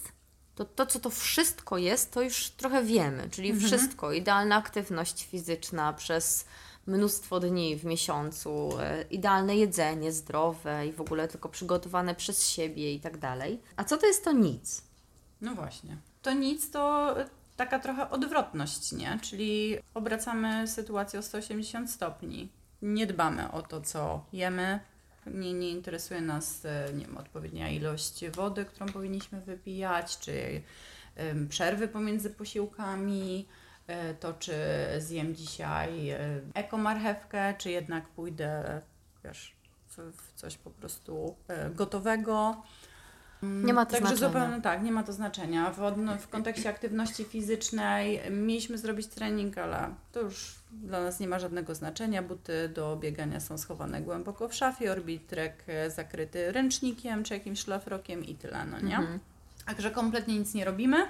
to 0.56 0.66
to, 0.66 0.86
co 0.86 1.00
to 1.00 1.10
wszystko 1.10 1.78
jest, 1.78 2.12
to 2.12 2.22
już 2.22 2.50
trochę 2.50 2.84
wiemy, 2.84 3.30
czyli 3.30 3.50
mhm. 3.50 3.68
wszystko. 3.68 4.12
Idealna 4.12 4.56
aktywność 4.56 5.28
fizyczna 5.28 5.94
przez 5.94 6.46
mnóstwo 6.86 7.40
dni 7.40 7.76
w 7.76 7.86
miesiącu, 7.86 8.70
e, 8.80 9.06
idealne 9.12 9.56
jedzenie, 9.56 10.12
zdrowe 10.12 10.88
i 10.88 10.92
w 10.92 11.02
ogóle 11.02 11.28
tylko 11.28 11.50
przygotowane 11.50 12.16
przez 12.16 12.50
siebie 12.50 12.94
i 12.94 13.00
tak 13.00 13.18
dalej. 13.18 13.62
A 13.76 13.84
co 13.84 13.98
to 13.98 14.08
jest 14.08 14.24
to 14.24 14.32
nic? 14.32 14.82
No 15.42 15.56
właśnie. 15.56 15.98
To 16.22 16.34
nic 16.34 16.72
to 16.72 17.16
taka 17.58 17.80
trochę 17.80 18.10
odwrotność, 18.10 18.92
nie? 18.92 19.20
Czyli 19.22 19.78
obracamy 19.94 20.68
sytuację 20.68 21.20
o 21.20 21.24
180 21.24 21.92
stopni. 21.92 22.50
Nie 22.82 23.08
dbamy 23.08 23.52
o 23.52 23.62
to, 23.62 23.82
co 23.82 24.26
jemy. 24.34 24.80
Nie, 25.28 25.54
nie 25.54 25.70
interesuje 25.70 26.22
nas 26.22 26.66
e, 26.66 26.94
nie 26.94 27.06
wiem, 27.06 27.18
odpowiednia 27.18 27.70
ilość 27.70 28.30
wody, 28.30 28.66
którą 28.66 28.86
powinniśmy 28.86 29.42
wypijać, 29.42 30.20
czy 30.20 30.62
przerwy 31.50 31.88
pomiędzy 31.88 32.30
posiłkami 32.30 33.46
E, 33.46 33.65
to 34.20 34.34
czy 34.34 34.54
zjem 34.98 35.36
dzisiaj 35.36 36.10
e, 36.10 36.20
ekomarchewkę, 36.54 37.54
czy 37.58 37.72
jednak 37.72 38.08
pójdę 38.08 38.82
wiesz, 39.24 39.56
w, 39.88 39.98
w 39.98 40.34
coś 40.36 40.58
po 40.58 40.70
prostu 40.70 41.36
e, 41.48 41.70
gotowego. 41.70 42.64
Nie 43.42 43.74
ma 43.74 43.86
to 43.86 43.92
Także 43.92 44.08
znaczenia. 44.08 44.28
zupełnie 44.28 44.62
tak, 44.62 44.84
nie 44.84 44.92
ma 44.92 45.04
to 45.04 45.14
znaczenia. 45.14 45.72
W, 45.72 45.78
w 46.20 46.28
kontekście 46.28 46.70
aktywności 46.70 47.24
fizycznej 47.24 48.22
mieliśmy 48.32 48.78
zrobić 48.78 49.08
trening, 49.08 49.58
ale 49.58 49.96
to 50.12 50.20
już 50.20 50.56
dla 50.72 51.04
nas 51.04 51.20
nie 51.20 51.28
ma 51.28 51.40
żadnego 51.40 51.76
znaczenia. 51.76 52.24
Buty 52.24 52.70
do 52.70 52.98
biegania 52.98 53.40
są 53.40 53.58
schowane 53.58 54.02
głęboko 54.02 54.48
w 54.50 54.56
szafie, 54.56 54.92
orbitrek 54.92 55.66
zakryty 55.88 56.52
ręcznikiem 56.52 57.24
czy 57.24 57.34
jakimś 57.34 57.60
szlafrokiem 57.60 58.26
i 58.26 58.36
tyle, 58.36 58.66
no 58.66 58.80
nie? 58.80 58.98
Mhm. 58.98 59.20
Także 59.66 59.92
kompletnie 59.92 60.40
nic 60.40 60.54
nie 60.54 60.66
robimy. 60.66 61.08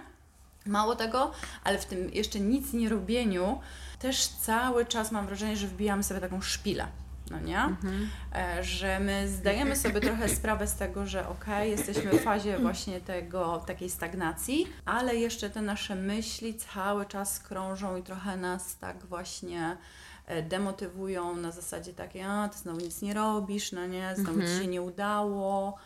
Mało 0.66 0.96
tego, 0.96 1.32
ale 1.64 1.78
w 1.78 1.86
tym 1.86 2.10
jeszcze 2.14 2.40
nic 2.40 2.74
nie 2.74 2.90
robieniu 2.90 3.60
też 4.00 4.28
cały 4.28 4.86
czas 4.86 5.12
mam 5.12 5.26
wrażenie, 5.26 5.58
że 5.58 5.68
wbijamy 5.68 6.04
sobie 6.04 6.20
taką 6.20 6.42
szpilę. 6.42 6.88
No 7.32 7.40
nie? 7.40 7.60
Mhm. 7.60 8.10
E, 8.36 8.64
że 8.64 9.00
my 9.00 9.28
zdajemy 9.28 9.76
sobie 9.76 10.02
trochę 10.02 10.30
sprawę 10.30 10.68
z 10.68 10.76
tego, 10.76 11.06
że 11.06 11.28
ok, 11.28 11.46
jesteśmy 11.64 12.12
w 12.12 12.24
fazie 12.24 12.60
właśnie 12.60 13.02
tego, 13.02 13.64
takiej 13.68 13.90
stagnacji, 13.90 14.68
ale 14.86 15.16
jeszcze 15.16 15.50
te 15.50 15.62
nasze 15.62 15.96
myśli 15.96 16.56
cały 16.56 17.06
czas 17.06 17.40
krążą 17.40 17.98
i 17.98 18.04
trochę 18.04 18.38
nas 18.38 18.78
tak 18.78 19.06
właśnie 19.06 19.78
e, 20.26 20.44
demotywują 20.44 21.36
na 21.36 21.52
zasadzie 21.52 21.94
takiej, 21.94 22.22
a 22.22 22.50
ty 22.50 22.58
znowu 22.58 22.80
nic 22.80 23.02
nie 23.02 23.14
robisz, 23.14 23.72
no 23.72 23.88
nie, 23.88 24.16
znowu 24.16 24.40
mhm. 24.40 24.52
ci 24.52 24.64
się 24.64 24.68
nie 24.68 24.82
udało, 24.82 25.78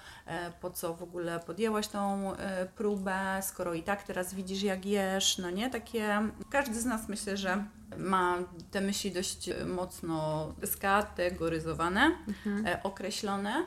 po 0.62 0.70
co 0.70 0.94
w 0.94 1.04
ogóle 1.04 1.40
podjęłaś 1.40 1.88
tą 1.88 2.34
e, 2.36 2.66
próbę, 2.66 3.40
skoro 3.42 3.74
i 3.74 3.84
tak 3.84 4.04
teraz 4.04 4.34
widzisz 4.34 4.64
jak 4.64 4.86
jesz, 4.86 5.38
no 5.38 5.50
nie? 5.50 5.70
Takie, 5.70 6.22
każdy 6.50 6.82
z 6.82 6.86
nas 6.86 7.10
myślę, 7.10 7.38
że 7.38 7.64
ma 7.98 8.38
te 8.72 8.82
myśli 8.82 9.12
dość 9.12 9.50
mocno 9.66 10.48
skategoryzowane, 10.66 12.12
mhm. 12.28 12.68
E, 12.68 12.84
określone. 12.84 13.64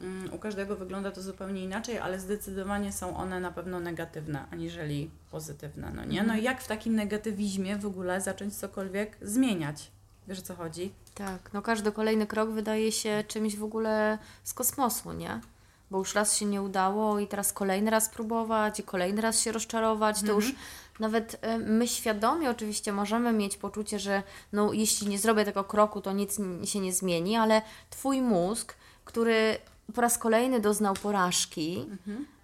Mm, 0.00 0.34
u 0.34 0.38
każdego 0.38 0.76
wygląda 0.76 1.10
to 1.10 1.22
zupełnie 1.22 1.64
inaczej, 1.64 1.98
ale 1.98 2.20
zdecydowanie 2.20 2.92
są 2.92 3.16
one 3.16 3.40
na 3.40 3.50
pewno 3.50 3.80
negatywne, 3.80 4.46
aniżeli 4.50 5.10
pozytywne, 5.30 5.92
no 5.94 6.04
nie? 6.04 6.22
No 6.22 6.34
i 6.34 6.38
mhm. 6.38 6.44
jak 6.44 6.62
w 6.62 6.68
takim 6.68 6.94
negatywizmie 6.94 7.76
w 7.76 7.86
ogóle 7.86 8.20
zacząć 8.20 8.56
cokolwiek 8.56 9.16
zmieniać? 9.22 9.90
Wiesz 10.28 10.38
o 10.38 10.42
co 10.42 10.54
chodzi? 10.54 10.92
Tak, 11.14 11.52
no 11.52 11.62
każdy 11.62 11.92
kolejny 11.92 12.26
krok 12.26 12.50
wydaje 12.50 12.92
się 12.92 13.24
czymś 13.28 13.56
w 13.56 13.64
ogóle 13.64 14.18
z 14.44 14.54
kosmosu, 14.54 15.12
nie? 15.12 15.40
Bo 15.92 15.98
już 15.98 16.14
raz 16.14 16.36
się 16.36 16.46
nie 16.46 16.62
udało 16.62 17.18
i 17.18 17.26
teraz 17.26 17.52
kolejny 17.52 17.90
raz 17.90 18.08
próbować 18.08 18.80
i 18.80 18.82
kolejny 18.82 19.22
raz 19.22 19.40
się 19.40 19.52
rozczarować, 19.52 20.22
to 20.22 20.32
już 20.32 20.54
nawet 21.00 21.38
e, 21.40 21.58
my 21.58 21.88
świadomie 21.88 22.50
oczywiście 22.50 22.92
możemy 22.92 23.32
mieć 23.32 23.56
poczucie, 23.56 23.98
że 23.98 24.22
no 24.52 24.72
jeśli 24.72 25.08
nie 25.08 25.18
zrobię 25.18 25.44
tego 25.44 25.64
kroku, 25.64 26.00
to 26.00 26.12
nic 26.12 26.38
się 26.64 26.80
nie 26.80 26.92
zmieni, 26.92 27.36
ale 27.36 27.62
Twój 27.90 28.22
mózg, 28.22 28.74
który 29.04 29.58
po 29.94 30.00
raz 30.00 30.18
kolejny 30.18 30.60
doznał 30.60 30.94
porażki, 30.94 31.86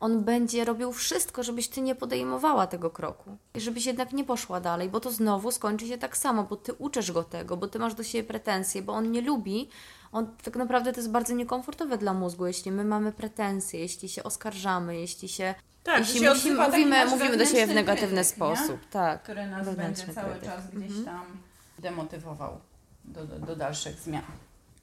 on 0.00 0.25
będzie 0.25 0.64
robił 0.64 0.92
wszystko, 0.92 1.42
żebyś 1.42 1.68
Ty 1.68 1.80
nie 1.80 1.95
podejmowała 1.95 2.66
tego 2.66 2.90
kroku 2.90 3.37
i 3.54 3.61
żebyś 3.61 3.87
jednak 3.87 4.12
nie 4.12 4.25
poszła 4.25 4.61
dalej, 4.61 4.88
bo 4.88 5.00
to 5.00 5.12
znowu 5.12 5.50
skończy 5.50 5.88
się 5.88 5.99
tak 5.99 6.16
samo, 6.16 6.45
bo 6.45 6.57
Ty 6.57 6.73
uczysz 6.73 7.12
go 7.12 7.23
tego, 7.25 7.57
bo 7.57 7.68
Ty 7.68 7.78
masz 7.78 7.95
do 7.95 8.02
siebie 8.02 8.28
pretensje, 8.28 8.83
bo 8.83 8.92
on 8.92 9.11
nie 9.12 9.21
lubi, 9.21 9.68
on 10.12 10.37
tak 10.42 10.57
naprawdę 10.57 10.92
to 10.92 11.00
jest 11.00 11.11
bardzo 11.11 11.35
niekomfortowe 11.35 11.99
dla 11.99 12.14
mózgu, 12.14 12.47
jeśli 12.47 12.71
my 12.71 12.85
mamy 12.85 13.12
pretensje, 13.12 13.80
jeśli 13.80 14.09
się 14.09 14.23
oskarżamy, 14.23 15.00
jeśli 15.00 15.28
się 15.28 15.54
Tak, 15.85 15.99
jeśli 15.99 16.21
się 16.21 16.30
musimy, 16.30 16.66
mówimy, 16.66 17.07
mówimy 17.07 17.37
do 17.37 17.45
siebie 17.47 17.66
w 17.66 17.75
negatywny 17.75 18.09
krytyk, 18.25 18.38
nie? 18.40 18.57
sposób, 18.57 18.80
tak. 18.90 19.23
który 19.23 19.47
nas 19.47 19.75
będzie 19.76 20.07
cały 20.14 20.30
krytyk. 20.30 20.49
czas 20.50 20.66
gdzieś 20.71 20.97
Mhm. 20.99 21.04
tam 21.04 21.25
demotywował 21.78 22.61
do, 23.04 23.25
do, 23.26 23.38
do 23.38 23.57
dalszych 23.57 23.97
zmian. 24.00 24.23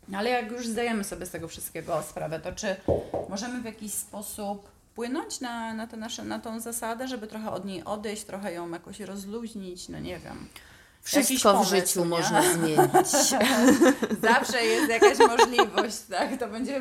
No 0.08 0.18
ale 0.18 0.30
jak 0.30 0.52
już 0.52 0.68
zdajemy 0.68 1.04
sobie 1.04 1.26
z 1.26 1.32
tego 1.32 1.48
wszystkiego 1.48 2.04
sprawę, 2.04 2.40
to 2.40 2.52
czy 2.52 2.76
możemy 3.30 3.62
w 3.62 3.66
jakiś 3.66 3.94
sposób 3.94 4.70
wpłynąć 4.92 5.42
na, 5.42 5.74
na, 5.74 5.88
te 5.88 5.98
nasze, 5.98 6.24
na 6.24 6.40
tą 6.40 6.60
zasadę, 6.60 7.08
żeby 7.08 7.28
trochę 7.28 7.52
od 7.52 7.66
niej 7.66 7.84
odejść, 7.84 8.24
trochę 8.24 8.54
ją 8.54 8.70
jakoś 8.70 9.00
rozluźnić, 9.00 9.90
no 9.90 10.00
nie 10.00 10.20
wiem. 10.20 10.48
Wszystko 11.06 11.50
w 11.50 11.54
pomysł, 11.54 11.70
życiu 11.76 12.00
nie? 12.00 12.06
można 12.06 12.54
zmienić. 12.54 13.08
Zawsze 14.22 14.66
jest 14.66 14.90
jakaś 14.90 15.18
możliwość, 15.20 15.98
tak? 16.10 16.40
To 16.40 16.48
będzie 16.48 16.76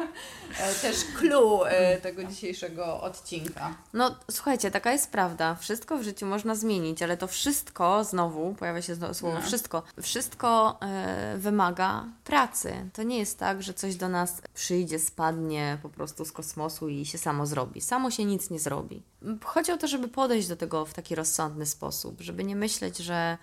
e, 0.60 0.74
też 0.82 0.96
clue 1.18 1.64
e, 1.64 2.00
tego 2.00 2.24
dzisiejszego 2.24 3.00
odcinka. 3.00 3.74
No 3.92 4.16
słuchajcie, 4.30 4.70
taka 4.70 4.92
jest 4.92 5.10
prawda. 5.10 5.54
Wszystko 5.54 5.98
w 5.98 6.02
życiu 6.02 6.26
można 6.26 6.54
zmienić, 6.54 7.02
ale 7.02 7.16
to 7.16 7.26
wszystko, 7.26 8.04
znowu 8.04 8.54
pojawia 8.54 8.82
się 8.82 8.96
słowo 9.14 9.34
No. 9.34 9.42
wszystko, 9.46 9.82
wszystko 10.02 10.78
e, 10.82 11.34
wymaga 11.38 12.04
pracy. 12.24 12.90
To 12.92 13.02
nie 13.02 13.18
jest 13.18 13.38
tak, 13.38 13.62
że 13.62 13.74
coś 13.74 13.96
do 13.96 14.08
nas 14.08 14.42
przyjdzie, 14.54 14.98
spadnie 14.98 15.78
po 15.82 15.88
prostu 15.88 16.24
z 16.24 16.32
kosmosu 16.32 16.88
i 16.88 17.06
się 17.06 17.18
samo 17.18 17.46
zrobi. 17.46 17.80
Samo 17.80 18.10
się 18.10 18.24
nic 18.24 18.50
nie 18.50 18.58
zrobi. 18.58 19.02
Chodzi 19.44 19.72
o 19.72 19.76
to, 19.76 19.88
żeby 19.88 20.08
podejść 20.08 20.48
do 20.48 20.56
tego 20.56 20.86
w 20.86 20.94
taki 20.94 21.14
rozsądny 21.14 21.66
sposób, 21.66 22.20
żeby 22.20 22.44
nie 22.44 22.56
myśleć, 22.56 22.98
że 22.98 23.38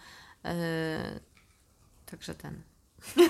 e, 0.46 1.20
także 2.06 2.36
ten. 2.36 2.62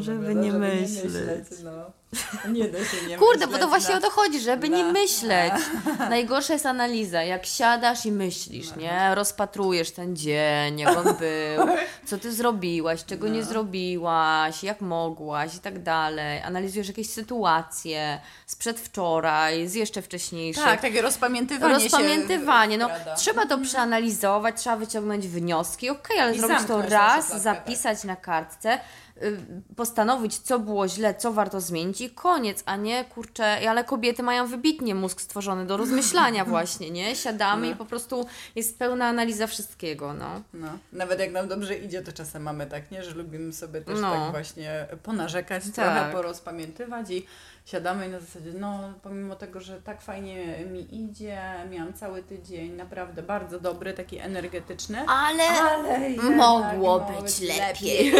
Żeby 0.00 0.34
nie 0.34 0.52
myśleć. 0.52 1.44
no. 1.64 1.92
Nie 2.52 2.68
da 2.68 2.78
się 2.84 3.06
nie 3.08 3.16
Kurde, 3.18 3.46
bo 3.46 3.58
to 3.58 3.68
właśnie 3.68 3.90
na- 3.94 3.98
o 3.98 4.00
to 4.00 4.10
chodzi, 4.10 4.40
żeby 4.40 4.68
nie 4.68 4.84
na- 4.84 4.92
myśleć. 4.92 5.52
Najgorsza 6.10 6.52
jest 6.52 6.66
analiza, 6.66 7.22
jak 7.22 7.46
siadasz 7.46 8.06
i 8.06 8.12
myślisz, 8.12 8.70
No. 8.70 8.82
nie? 8.82 9.14
Rozpatrujesz 9.14 9.90
ten 9.90 10.16
dzień, 10.16 10.78
jak 10.78 10.96
on 10.96 11.04
był, 11.04 11.66
co 12.06 12.18
ty 12.18 12.32
zrobiłaś, 12.32 13.04
czego 13.04 13.28
nie 13.28 13.40
No. 13.40 13.46
zrobiłaś, 13.46 14.62
jak 14.64 14.80
mogłaś 14.80 15.54
i 15.54 15.58
tak 15.58 15.82
dalej. 15.82 16.42
Analizujesz 16.42 16.88
jakieś 16.88 17.10
sytuacje 17.10 18.20
z 18.46 18.56
przedwczoraj, 18.56 19.68
z 19.68 19.74
jeszcze 19.74 20.02
wcześniejszych. 20.02 20.64
Tak, 20.64 20.80
takie 20.80 21.02
rozpamiętywanie 21.02 21.74
Rozpamiętywanie, 21.74 22.72
się 22.74 22.78
no 22.78 22.88
trzeba 23.16 23.46
to 23.46 23.58
przeanalizować, 23.58 24.60
trzeba 24.60 24.76
wyciągnąć 24.76 25.28
wnioski, 25.28 25.90
okej, 25.90 26.18
ale 26.20 26.34
I 26.34 26.38
zrobić 26.40 26.66
to 26.66 26.82
raz, 26.82 27.42
zapisać 27.42 28.04
na 28.04 28.16
kartce, 28.16 28.78
y, 29.22 29.38
postanowić, 29.76 30.38
co 30.38 30.58
było 30.58 30.88
źle, 30.88 31.14
co 31.14 31.32
warto 31.32 31.60
zmienić 31.60 32.00
i 32.06 32.10
koniec, 32.10 32.62
a 32.66 32.76
nie, 32.76 33.04
kurczę, 33.04 33.70
ale 33.70 33.84
kobiety 33.84 34.22
mają 34.22 34.46
wybitnie 34.46 34.94
mózg 34.94 35.20
stworzony 35.20 35.66
do 35.66 35.76
rozmyślania 35.76 36.44
właśnie, 36.54 36.90
nie? 36.90 37.16
Siadamy 37.16 37.66
No. 37.66 37.72
i 37.72 37.76
po 37.76 37.84
prostu 37.84 38.26
jest 38.54 38.78
pełna 38.78 39.06
analiza 39.06 39.46
wszystkiego, 39.46 40.12
no. 40.14 40.42
No, 40.54 40.68
nawet 40.92 41.20
jak 41.20 41.32
nam 41.32 41.48
dobrze 41.48 41.74
idzie, 41.78 42.02
to 42.02 42.12
czasem 42.12 42.42
mamy 42.42 42.66
tak, 42.66 42.90
nie, 42.90 43.02
że 43.04 43.10
lubimy 43.10 43.52
sobie 43.52 43.80
też 43.80 44.00
No. 44.00 44.12
tak 44.12 44.30
właśnie 44.30 44.86
ponarzekać, 45.02 45.64
Tak. 45.64 45.74
trochę 45.74 46.12
porozpamiętywać 46.12 47.10
i 47.10 47.26
siadamy 47.66 48.06
i 48.06 48.10
na 48.10 48.20
zasadzie, 48.20 48.52
no 48.52 48.92
pomimo 49.02 49.36
tego, 49.36 49.60
że 49.60 49.82
tak 49.82 50.02
fajnie 50.02 50.58
mi 50.64 51.02
idzie, 51.04 51.38
miałam 51.70 51.92
cały 51.92 52.22
tydzień 52.22 52.72
naprawdę 52.72 53.22
bardzo 53.22 53.60
dobry, 53.60 53.92
taki 53.94 54.18
energetyczny, 54.18 54.98
Ale, 55.08 55.42
ale 55.48 56.08
mogło 56.36 57.00
być 57.00 57.22
być 57.22 57.40
lepiej. 57.58 58.12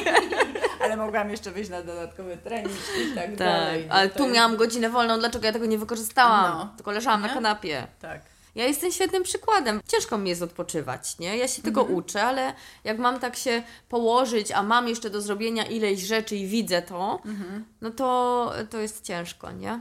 ale 0.82 0.96
mogłam 0.96 1.30
jeszcze 1.30 1.50
wyjść 1.50 1.70
na 1.70 1.82
dodatkowy 1.82 2.36
trening 2.36 2.76
i 3.12 3.14
tak, 3.14 3.24
Tak, 3.26 3.36
dalej. 3.36 3.86
No 3.88 3.94
ale 3.94 4.08
tu 4.08 4.22
jest- 4.22 4.34
miałam 4.34 4.56
godzinę 4.56 4.90
wolną, 4.90 5.18
dlaczego 5.18 5.46
ja 5.46 5.52
tego 5.52 5.66
nie 5.66 5.78
wykorzystałam? 5.78 6.58
No. 6.58 6.68
Tylko 6.76 6.90
leżałam 6.90 7.20
na 7.20 7.28
Nie? 7.28 7.34
kanapie. 7.34 7.86
Tak. 8.00 8.20
Ja 8.56 8.64
jestem 8.66 8.92
świetnym 8.92 9.22
przykładem. 9.22 9.80
Ciężko 9.88 10.18
mi 10.18 10.28
jest 10.30 10.42
odpoczywać, 10.42 11.18
nie? 11.18 11.36
Ja 11.36 11.48
się 11.48 11.62
tego 11.62 11.80
Mhm. 11.80 11.98
uczę, 11.98 12.22
ale 12.22 12.52
jak 12.84 12.98
mam 12.98 13.20
tak 13.20 13.36
się 13.36 13.62
położyć, 13.88 14.52
a 14.52 14.62
mam 14.62 14.88
jeszcze 14.88 15.10
do 15.10 15.20
zrobienia 15.20 15.64
ileś 15.66 16.00
rzeczy 16.00 16.36
i 16.36 16.46
widzę 16.46 16.82
to, 16.82 17.20
Mhm. 17.24 17.64
no 17.80 17.90
to, 17.90 18.52
to 18.70 18.78
jest 18.80 19.04
ciężko, 19.04 19.52
nie? 19.52 19.80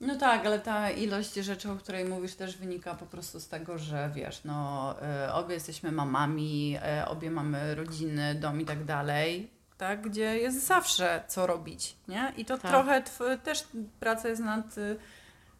No 0.00 0.16
tak, 0.16 0.46
ale 0.46 0.58
ta 0.58 0.90
ilość 0.90 1.34
rzeczy, 1.34 1.70
o 1.70 1.76
której 1.76 2.04
mówisz, 2.04 2.34
też 2.34 2.56
wynika 2.56 2.94
po 2.94 3.06
prostu 3.06 3.40
z 3.40 3.48
tego, 3.48 3.78
że 3.78 4.10
wiesz, 4.14 4.40
no 4.44 4.94
y, 5.28 5.32
obie 5.32 5.54
jesteśmy 5.54 5.92
mamami, 5.92 6.76
y, 7.02 7.08
obie 7.08 7.30
mamy 7.30 7.74
rodziny, 7.74 8.34
dom 8.34 8.60
i 8.60 8.64
tak 8.64 8.84
dalej, 8.84 9.50
tak, 9.78 10.00
gdzie 10.08 10.38
jest 10.38 10.66
zawsze 10.66 11.24
co 11.28 11.46
robić, 11.46 11.96
nie? 12.08 12.32
I 12.36 12.44
to 12.44 12.58
Tak. 12.58 12.70
trochę 12.70 13.02
też 13.44 13.64
praca 14.00 14.28
jest 14.28 14.42
nad 14.42 14.78
y, 14.78 14.96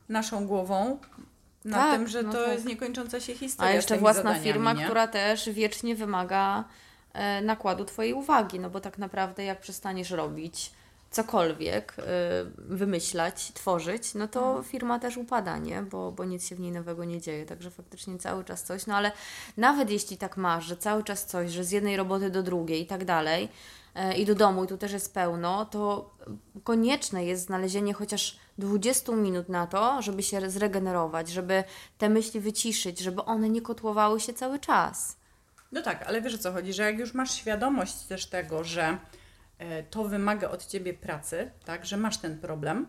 naszą 0.09 0.47
głową, 0.47 0.99
nad 1.65 1.81
Tak, 1.81 1.93
tym, 1.99 2.09
że 2.09 2.23
no 2.23 2.33
to 2.33 2.45
tak. 2.45 2.53
jest 2.53 2.65
niekończąca 2.65 3.21
się 3.21 3.35
historia. 3.35 3.71
A 3.73 3.75
jeszcze 3.75 3.99
własna 3.99 4.35
firma, 4.35 4.73
nie? 4.73 4.85
która 4.85 5.09
też 5.09 5.51
wiecznie 5.51 5.97
wymaga 5.97 6.65
e, 7.13 7.43
nakładu 7.43 7.85
Twojej 7.85 8.13
uwagi, 8.13 8.61
no 8.61 8.71
bo 8.71 8.81
tak 8.81 8.99
naprawdę 8.99 9.45
jak 9.45 9.61
przestaniesz 9.61 10.11
robić 10.11 10.71
cokolwiek, 11.11 11.95
e, 11.99 12.03
wymyślać, 12.59 13.53
tworzyć, 13.53 14.15
no 14.15 14.29
to 14.29 14.47
Mhm. 14.47 14.65
firma 14.65 14.99
też 14.99 15.17
upada, 15.17 15.59
nie? 15.59 15.83
Bo, 15.83 16.13
bo 16.13 16.25
nic 16.25 16.49
się 16.49 16.57
w 16.57 16.61
niej 16.61 16.73
nowego 16.73 17.05
nie 17.05 17.21
dzieje, 17.21 17.47
także 17.47 17.71
faktycznie 17.71 18.19
cały 18.19 18.45
czas 18.45 18.63
coś, 18.63 18.87
no 18.87 18.97
ale 18.97 19.13
nawet 19.57 19.91
jeśli 19.91 20.17
tak 20.17 20.37
masz, 20.37 20.65
że 20.65 20.77
cały 20.77 21.05
czas 21.05 21.27
coś, 21.27 21.51
że 21.51 21.65
z 21.65 21.71
jednej 21.71 21.97
roboty 21.97 22.31
do 22.31 22.43
drugiej 22.43 22.83
i 22.83 22.87
tak 22.87 23.05
dalej, 23.05 23.49
i 24.17 24.25
do 24.27 24.35
domu, 24.35 24.65
i 24.65 24.67
tu 24.67 24.79
też 24.79 24.93
jest 24.93 25.15
pełno, 25.15 25.65
to 25.65 26.11
konieczne 26.65 27.25
jest 27.25 27.47
znalezienie 27.47 27.95
chociaż 27.95 28.39
20 28.59 29.13
minut 29.13 29.49
na 29.49 29.67
to, 29.67 30.03
żeby 30.03 30.23
się 30.23 30.51
zregenerować, 30.51 31.29
żeby 31.29 31.65
te 31.99 32.09
myśli 32.09 32.41
wyciszyć, 32.41 32.99
żeby 32.99 33.25
one 33.25 33.49
nie 33.49 33.63
kotłowały 33.63 34.21
się 34.21 34.33
cały 34.33 34.59
czas. 34.59 35.17
No 35.73 35.83
tak, 35.83 36.03
ale 36.07 36.21
wiesz 36.23 36.35
o 36.35 36.39
co 36.39 36.53
chodzi, 36.53 36.73
że 36.73 36.83
jak 36.83 36.99
już 36.99 37.15
masz 37.15 37.35
świadomość 37.35 37.95
też 37.95 38.27
tego, 38.27 38.65
że 38.65 38.99
e, 39.59 39.83
to 39.83 40.05
wymaga 40.05 40.51
od 40.51 40.67
ciebie 40.67 40.95
pracy, 40.95 41.51
tak, 41.65 41.87
że 41.87 41.97
masz 41.97 42.17
ten 42.17 42.39
problem, 42.39 42.87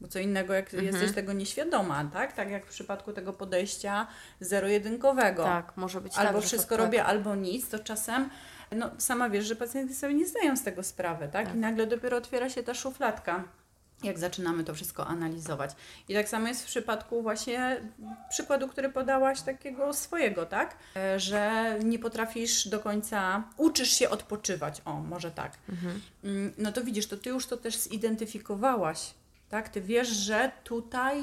bo 0.00 0.08
co 0.08 0.18
innego, 0.18 0.54
jak 0.54 0.74
Mhm. 0.74 0.84
jesteś 0.86 1.12
tego 1.12 1.32
nieświadoma, 1.32 2.04
tak, 2.12 2.32
tak 2.32 2.50
jak 2.50 2.66
w 2.66 2.70
przypadku 2.70 3.12
tego 3.12 3.32
podejścia 3.32 4.06
zero-jedynkowego. 4.40 5.44
Tak, 5.44 5.76
może 5.76 6.00
być 6.00 6.16
Albo 6.16 6.38
tak, 6.38 6.48
wszystko 6.48 6.68
to, 6.70 6.76
tak. 6.76 6.84
robię, 6.86 7.04
albo 7.04 7.34
nic, 7.34 7.68
to 7.68 7.78
czasem, 7.78 8.30
no 8.74 8.90
sama 8.98 9.30
wiesz, 9.30 9.46
że 9.46 9.56
pacjenty 9.56 9.94
sobie 9.94 10.14
nie 10.14 10.26
zdają 10.26 10.56
z 10.56 10.62
tego 10.62 10.82
sprawy, 10.82 11.28
tak? 11.32 11.54
I 11.54 11.58
nagle 11.58 11.86
dopiero 11.86 12.16
otwiera 12.16 12.48
się 12.50 12.62
ta 12.62 12.74
szufladka, 12.74 13.44
jak 14.02 14.18
zaczynamy 14.18 14.64
to 14.64 14.74
wszystko 14.74 15.06
analizować. 15.06 15.70
I 16.08 16.14
tak 16.14 16.28
samo 16.28 16.48
jest 16.48 16.62
w 16.62 16.66
przypadku 16.66 17.22
właśnie 17.22 17.80
przykładu, 18.30 18.68
który 18.68 18.88
podałaś, 18.88 19.40
takiego 19.42 19.92
swojego, 19.92 20.46
tak? 20.46 20.76
E, 20.96 21.20
Że 21.20 21.74
nie 21.84 21.98
potrafisz 21.98 22.68
do 22.68 22.80
końca, 22.80 23.42
uczysz 23.56 23.90
się 23.90 24.10
odpoczywać, 24.10 24.82
o, 24.84 24.94
może 25.00 25.30
tak. 25.30 25.52
Mhm. 25.68 26.00
Mm, 26.24 26.52
No 26.58 26.72
to 26.72 26.84
widzisz, 26.84 27.06
to 27.06 27.16
ty 27.16 27.30
już 27.30 27.46
to 27.46 27.56
też 27.56 27.76
zidentyfikowałaś, 27.78 29.14
tak? 29.48 29.68
Ty 29.68 29.80
wiesz, 29.80 30.08
że 30.08 30.52
tutaj 30.64 31.22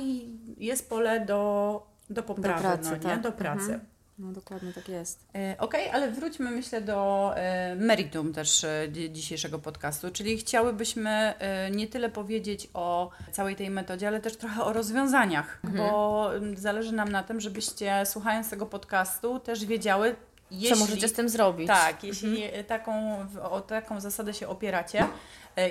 jest 0.57 0.89
pole 0.89 1.25
do, 1.25 1.87
do 2.09 2.23
poprawy, 2.23 2.61
pracy, 2.61 2.89
no 2.89 2.95
nie? 2.95 2.99
tak. 3.03 3.21
Do 3.21 3.31
pracy. 3.31 3.61
Mhm. 3.61 3.79
No 4.21 4.31
dokładnie 4.31 4.73
tak 4.73 4.89
jest. 4.89 5.19
E, 5.35 5.55
Okej, 5.59 5.89
ale 5.89 6.11
wróćmy 6.11 6.51
myślę 6.51 6.81
do 6.81 7.31
e, 7.35 7.75
meritum 7.75 8.33
też 8.33 8.63
e, 8.63 8.87
dzi- 8.91 9.11
dzisiejszego 9.11 9.59
podcastu, 9.59 10.11
czyli 10.11 10.37
chciałybyśmy 10.37 11.33
nie 11.71 11.87
tyle 11.87 12.09
powiedzieć 12.09 12.67
o 12.73 13.09
całej 13.31 13.55
tej 13.55 13.69
metodzie, 13.69 14.07
ale 14.07 14.19
też 14.19 14.37
trochę 14.37 14.63
o 14.63 14.73
rozwiązaniach, 14.73 15.59
bo 15.77 16.35
m, 16.35 16.57
zależy 16.57 16.91
nam 16.91 17.09
na 17.09 17.23
tym, 17.23 17.41
żebyście 17.41 18.05
słuchając 18.05 18.49
tego 18.49 18.65
podcastu 18.65 19.39
też 19.39 19.65
wiedziały, 19.65 20.15
jeśli... 20.51 20.69
Co 20.69 20.75
możecie 20.75 21.07
z 21.07 21.13
tym 21.13 21.29
zrobić? 21.29 21.67
Tak, 21.67 22.03
jeśli 22.03 22.43
taką, 22.67 23.25
w- 23.27 23.37
o 23.37 23.61
taką 23.61 23.99
zasadę 24.01 24.33
się 24.33 24.47
opieracie 24.47 25.05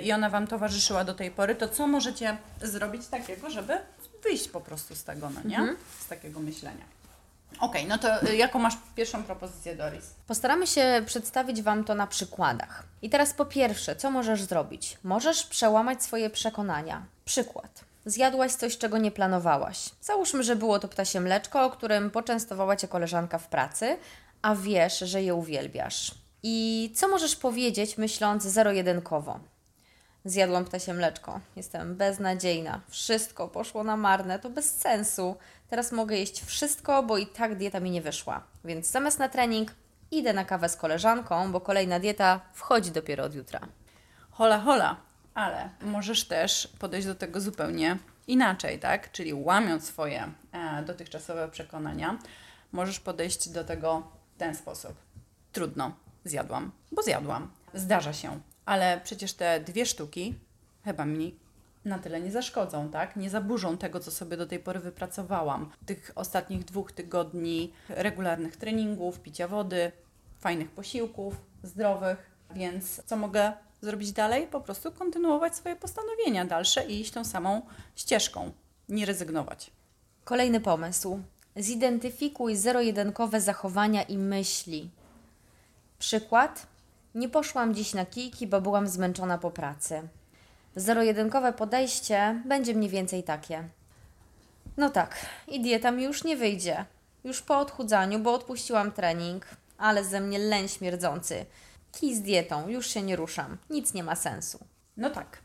i 0.03 0.11
ona 0.13 0.29
Wam 0.29 0.47
towarzyszyła 0.47 1.03
do 1.03 1.13
tej 1.13 1.31
pory, 1.31 1.55
to 1.55 1.67
co 1.67 1.87
możecie 1.87 2.37
zrobić 2.61 3.07
takiego, 3.07 3.49
żeby 3.49 3.73
wyjść 4.23 4.47
po 4.47 4.61
prostu 4.61 4.95
z 4.95 5.03
tego, 5.03 5.29
no 5.29 5.41
nie? 5.49 5.75
Z 5.99 6.07
takiego 6.07 6.39
myślenia. 6.39 6.85
Okej, 7.59 7.87
no 7.87 7.97
to 7.97 8.23
y, 8.23 8.35
jaką 8.35 8.59
masz 8.59 8.77
pierwszą 8.95 9.23
propozycję, 9.23 9.75
Doris? 9.75 10.05
Postaramy 10.27 10.67
się 10.67 11.03
przedstawić 11.05 11.61
Wam 11.61 11.83
to 11.83 11.95
na 11.95 12.07
przykładach. 12.07 12.83
I 13.01 13.09
teraz 13.09 13.33
po 13.33 13.45
pierwsze, 13.45 13.95
co 13.95 14.11
możesz 14.11 14.43
zrobić? 14.43 14.97
Możesz 15.03 15.43
przełamać 15.43 16.03
swoje 16.03 16.29
przekonania. 16.29 17.05
Przykład. 17.25 17.83
Zjadłaś 18.05 18.51
coś, 18.51 18.77
czego 18.77 18.97
nie 18.97 19.11
planowałaś. 19.11 19.89
Załóżmy, 20.01 20.43
że 20.43 20.55
było 20.55 20.79
to 20.79 20.87
ptasie 20.87 21.19
mleczko, 21.19 21.65
o 21.65 21.69
którym 21.69 22.11
poczęstowała 22.11 22.75
Cię 22.75 22.87
koleżanka 22.87 23.37
w 23.37 23.47
pracy, 23.47 23.97
a 24.41 24.55
wiesz, 24.55 24.99
że 24.99 25.21
je 25.21 25.35
uwielbiasz. 25.35 26.11
I 26.43 26.91
co 26.95 27.07
możesz 27.07 27.35
powiedzieć, 27.35 27.97
myśląc 27.97 28.43
zero-jedynkowo? 28.43 29.39
Zjadłam 30.25 30.65
ptasie 30.65 30.93
mleczko. 30.93 31.39
Jestem 31.55 31.95
beznadziejna. 31.95 32.81
Wszystko 32.89 33.47
poszło 33.47 33.83
na 33.83 33.97
marne. 33.97 34.39
To 34.39 34.49
bez 34.49 34.75
sensu. 34.75 35.35
Teraz 35.71 35.91
mogę 35.91 36.17
jeść 36.17 36.41
wszystko, 36.45 37.03
bo 37.03 37.17
i 37.17 37.27
tak 37.27 37.55
dieta 37.55 37.79
mi 37.79 37.91
nie 37.91 38.01
wyszła. 38.01 38.43
Więc 38.65 38.87
zamiast 38.87 39.19
na 39.19 39.29
trening 39.29 39.73
idę 40.11 40.33
na 40.33 40.45
kawę 40.45 40.69
z 40.69 40.75
koleżanką, 40.75 41.51
bo 41.51 41.61
kolejna 41.61 41.99
dieta 41.99 42.41
wchodzi 42.53 42.91
dopiero 42.91 43.23
od 43.23 43.35
jutra. 43.35 43.59
Hola, 44.31 44.59
hola, 44.59 44.97
ale 45.33 45.69
możesz 45.81 46.27
też 46.27 46.67
podejść 46.79 47.07
do 47.07 47.15
tego 47.15 47.41
zupełnie 47.41 47.97
inaczej, 48.27 48.79
tak? 48.79 49.11
Czyli 49.11 49.33
łamiąc 49.33 49.85
swoje 49.85 50.31
e, 50.51 50.83
dotychczasowe 50.83 51.49
przekonania, 51.49 52.17
możesz 52.71 52.99
podejść 52.99 53.49
do 53.49 53.63
tego 53.63 54.03
w 54.35 54.39
ten 54.39 54.55
sposób. 54.55 54.93
Trudno, 55.51 55.91
zjadłam, 56.25 56.71
bo 56.91 57.03
zjadłam. 57.03 57.51
Zdarza 57.73 58.13
się, 58.13 58.39
ale 58.65 59.01
przecież 59.03 59.33
te 59.33 59.59
dwie 59.59 59.85
sztuki 59.85 60.35
chyba 60.85 61.05
mi 61.05 61.35
na 61.85 61.99
tyle 61.99 62.21
nie 62.21 62.31
zaszkodzą, 62.31 62.89
tak? 62.89 63.15
Nie 63.15 63.29
zaburzą 63.29 63.77
tego, 63.77 63.99
co 63.99 64.11
sobie 64.11 64.37
do 64.37 64.45
tej 64.45 64.59
pory 64.59 64.79
wypracowałam. 64.79 65.71
Tych 65.85 66.11
ostatnich 66.15 66.65
dwóch 66.65 66.91
tygodni 66.91 67.73
regularnych 67.89 68.57
treningów, 68.57 69.19
picia 69.19 69.47
wody, 69.47 69.91
fajnych 70.39 70.71
posiłków, 70.71 71.35
zdrowych, 71.63 72.31
więc 72.55 73.03
co 73.05 73.17
mogę 73.17 73.53
zrobić 73.81 74.11
dalej? 74.11 74.47
Po 74.47 74.61
prostu 74.61 74.91
kontynuować 74.91 75.55
swoje 75.55 75.75
postanowienia 75.75 76.45
dalsze 76.45 76.85
i 76.85 77.01
iść 77.01 77.11
tą 77.11 77.25
samą 77.25 77.61
ścieżką, 77.95 78.51
nie 78.89 79.05
rezygnować. 79.05 79.71
Kolejny 80.23 80.61
pomysł. 80.61 81.19
Zidentyfikuj 81.55 82.55
zero-jedynkowe 82.55 83.41
zachowania 83.41 84.03
i 84.03 84.17
myśli. 84.17 84.89
Przykład. 85.99 86.67
Nie 87.15 87.29
poszłam 87.29 87.75
dziś 87.75 87.93
na 87.93 88.05
kijki, 88.05 88.47
bo 88.47 88.61
byłam 88.61 88.87
zmęczona 88.87 89.37
po 89.37 89.51
pracy. 89.51 90.01
Zero-jedynkowe 90.75 91.53
podejście 91.53 92.41
będzie 92.45 92.73
mniej 92.73 92.89
więcej 92.89 93.23
takie. 93.23 93.63
No 94.77 94.89
tak, 94.89 95.25
i 95.47 95.61
dieta 95.61 95.91
mi 95.91 96.03
już 96.03 96.23
nie 96.23 96.37
wyjdzie. 96.37 96.85
Już 97.23 97.41
po 97.41 97.59
odchudzaniu, 97.59 98.19
bo 98.19 98.33
odpuściłam 98.33 98.91
trening, 98.91 99.45
ale 99.77 100.03
ze 100.03 100.21
mnie 100.21 100.39
leń 100.39 100.67
śmierdzący. 100.67 101.45
Kij 101.91 102.15
z 102.15 102.21
dietą, 102.21 102.67
już 102.67 102.87
się 102.87 103.01
nie 103.01 103.15
ruszam. 103.15 103.57
Nic 103.69 103.93
nie 103.93 104.03
ma 104.03 104.15
sensu. 104.15 104.59
No 104.97 105.09
tak, 105.09 105.37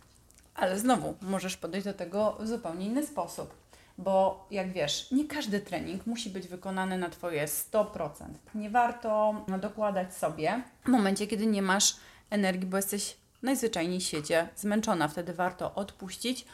ale 0.55 0.79
znowu 0.79 1.15
możesz 1.21 1.57
podejść 1.57 1.85
do 1.85 1.95
tego 1.95 2.37
w 2.41 2.47
zupełnie 2.47 2.87
inny 2.87 3.07
sposób, 3.07 3.55
bo 3.99 4.47
jak 4.51 4.73
wiesz, 4.73 5.11
nie 5.11 5.25
każdy 5.25 5.61
trening 5.61 6.07
musi 6.07 6.31
być 6.31 6.49
wykonany 6.49 6.99
na 6.99 7.11
Twoje 7.11 7.47
100%. 7.47 8.11
Nie 8.55 8.71
warto 8.71 9.35
dokładać 9.61 10.15
sobie 10.15 10.63
w 10.85 10.89
momencie, 10.89 11.27
kiedy 11.27 11.47
nie 11.47 11.63
masz 11.63 11.97
energii, 12.31 12.67
bo 12.67 12.77
jesteś 12.77 13.17
najzwyczajniej 13.43 14.01
świecie 14.01 14.49
zmęczona. 14.57 15.09
Wtedy 15.09 15.33
warto 15.33 15.75
odpuścić, 15.75 16.47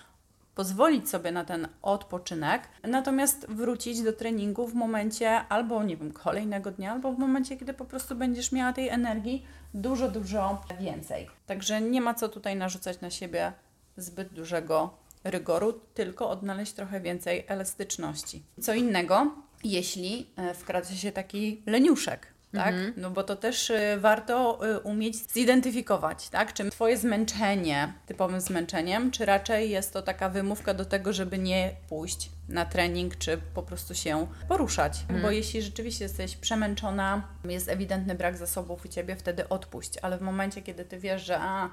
pozwolić 0.54 1.10
sobie 1.10 1.32
na 1.32 1.44
ten 1.44 1.68
odpoczynek, 1.82 2.62
natomiast 2.82 3.46
wrócić 3.48 4.02
do 4.02 4.12
treningu 4.12 4.66
w 4.66 4.74
momencie 4.74 5.30
albo, 5.48 5.84
nie 5.84 5.96
wiem, 5.96 6.12
kolejnego 6.12 6.70
dnia, 6.70 6.92
albo 6.92 7.12
w 7.12 7.18
momencie, 7.18 7.56
kiedy 7.56 7.74
po 7.74 7.84
prostu 7.84 8.14
będziesz 8.14 8.52
miała 8.52 8.72
tej 8.72 8.88
energii 8.88 9.46
dużo, 9.74 10.08
dużo 10.08 10.62
więcej. 10.80 11.28
Także 11.46 11.80
nie 11.80 12.00
ma 12.00 12.14
co 12.14 12.28
tutaj 12.28 12.56
narzucać 12.56 13.00
na 13.00 13.10
siebie 13.10 13.52
zbyt 13.96 14.28
dużego 14.28 14.99
rygoru, 15.25 15.73
tylko 15.95 16.30
odnaleźć 16.30 16.73
trochę 16.73 17.00
więcej 17.00 17.45
elastyczności. 17.49 18.42
Co 18.60 18.75
innego, 18.75 19.34
jeśli 19.64 20.30
e, 20.36 20.54
wkradza 20.54 20.95
się 20.95 21.12
taki 21.12 21.62
leniuszek, 21.66 22.31
tak? 22.52 22.75
No 22.97 23.10
bo 23.10 23.23
to 23.23 23.36
też 23.36 23.71
y, 23.71 23.97
warto 24.00 24.67
y, 24.76 24.80
umieć 24.80 25.32
zidentyfikować, 25.32 26.28
tak? 26.28 26.52
Czy 26.52 26.71
Twoje 26.71 26.97
zmęczenie 26.97 27.93
typowym 28.06 28.41
zmęczeniem, 28.41 29.10
czy 29.10 29.25
raczej 29.25 29.71
jest 29.71 29.93
to 29.93 30.02
taka 30.02 30.28
wymówka 30.28 30.75
do 30.75 30.84
tego, 30.84 31.12
żeby 31.12 31.38
nie 31.38 31.71
pójść 31.88 32.30
na 32.49 32.65
trening, 32.65 33.17
czy 33.17 33.38
po 33.54 33.62
prostu 33.62 33.95
się 33.95 34.26
poruszać. 34.49 35.04
Bo 35.23 35.30
jeśli 35.30 35.62
rzeczywiście 35.62 36.04
jesteś 36.04 36.36
przemęczona, 36.36 37.28
jest 37.45 37.69
ewidentny 37.69 38.15
brak 38.15 38.36
zasobów 38.36 38.84
u 38.84 38.88
Ciebie, 38.88 39.17
wtedy 39.17 39.49
odpuść. 39.49 39.99
Ale 40.02 40.19
w 40.19 40.21
momencie, 40.21 40.62
kiedy 40.62 40.84
Ty 40.84 40.99
wiesz, 40.99 41.25
że 41.25 41.38
a, 41.41 41.71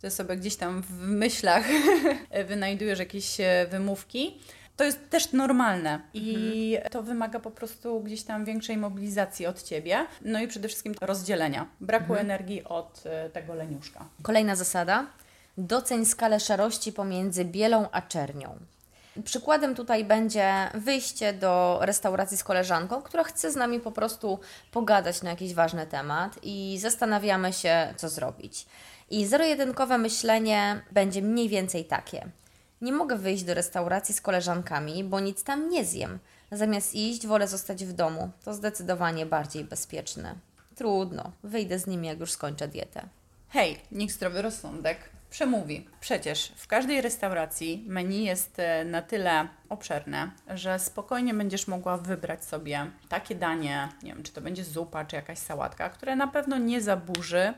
Ty 0.00 0.10
sobie 0.10 0.36
gdzieś 0.36 0.56
tam 0.56 0.82
w 0.82 0.90
myślach 1.00 1.64
wynajdujesz 2.48 2.98
jakieś 2.98 3.40
e, 3.40 3.66
wymówki, 3.70 4.40
to 4.76 4.84
jest 4.84 5.10
też 5.10 5.32
normalne 5.32 6.00
i 6.14 6.78
to 6.90 7.02
wymaga 7.02 7.40
po 7.40 7.50
prostu 7.50 8.00
gdzieś 8.00 8.22
tam 8.22 8.44
większej 8.44 8.76
mobilizacji 8.76 9.46
od 9.46 9.62
ciebie, 9.62 10.06
no 10.22 10.40
i 10.40 10.48
przede 10.48 10.68
wszystkim 10.68 10.94
rozdzielenia, 11.00 11.66
braku 11.80 12.14
energii 12.14 12.64
od 12.64 13.02
e, 13.06 13.30
tego 13.30 13.54
leniuszka. 13.54 14.04
Kolejna 14.22 14.56
zasada. 14.56 15.06
Doceń 15.58 16.04
skalę 16.04 16.40
szarości 16.40 16.92
pomiędzy 16.92 17.44
bielą 17.44 17.88
a 17.92 18.02
czernią. 18.02 18.58
Przykładem 19.24 19.74
tutaj 19.74 20.04
będzie 20.04 20.70
wyjście 20.74 21.32
do 21.32 21.78
restauracji 21.82 22.36
z 22.36 22.44
koleżanką, 22.44 23.02
która 23.02 23.24
chce 23.24 23.52
z 23.52 23.56
nami 23.56 23.80
po 23.80 23.92
prostu 23.92 24.38
pogadać 24.72 25.22
na 25.22 25.30
jakiś 25.30 25.54
ważny 25.54 25.86
temat 25.86 26.38
i 26.42 26.78
zastanawiamy 26.80 27.52
się, 27.52 27.94
co 27.96 28.08
zrobić. 28.08 28.66
I 29.10 29.26
zero-jedynkowe 29.26 29.98
myślenie 29.98 30.82
będzie 30.92 31.22
mniej 31.22 31.48
więcej 31.48 31.84
takie. 31.84 32.26
Nie 32.80 32.92
mogę 32.92 33.16
wyjść 33.16 33.44
do 33.44 33.54
restauracji 33.54 34.14
z 34.14 34.20
koleżankami, 34.20 35.04
bo 35.04 35.20
nic 35.20 35.44
tam 35.44 35.68
nie 35.68 35.84
zjem. 35.84 36.18
Zamiast 36.52 36.94
iść, 36.94 37.26
wolę 37.26 37.48
zostać 37.48 37.84
w 37.84 37.92
domu. 37.92 38.30
To 38.44 38.54
zdecydowanie 38.54 39.26
bardziej 39.26 39.64
bezpieczne. 39.64 40.34
Trudno, 40.74 41.32
wyjdę 41.42 41.78
z 41.78 41.86
nimi, 41.86 42.08
jak 42.08 42.20
już 42.20 42.32
skończę 42.32 42.68
dietę. 42.68 43.08
Hej, 43.48 43.78
niech 43.92 44.12
zdrowy 44.12 44.42
rozsądek 44.42 44.98
przemówi. 45.30 45.88
Przecież 46.00 46.52
w 46.56 46.66
każdej 46.66 47.00
restauracji 47.00 47.84
menu 47.86 48.24
jest 48.24 48.58
e, 48.58 48.84
na 48.84 49.02
tyle 49.02 49.48
obszerne, 49.68 50.30
że 50.54 50.78
spokojnie 50.78 51.34
będziesz 51.34 51.68
mogła 51.68 51.96
wybrać 51.96 52.44
sobie 52.44 52.90
takie 53.08 53.34
danie, 53.34 53.88
nie 54.02 54.14
wiem, 54.14 54.22
czy 54.22 54.32
to 54.32 54.40
będzie 54.40 54.64
zupa, 54.64 55.04
czy 55.04 55.16
jakaś 55.16 55.38
sałatka, 55.38 55.90
które 55.90 56.16
na 56.16 56.26
pewno 56.26 56.58
nie 56.58 56.80
zaburzy 56.80 57.54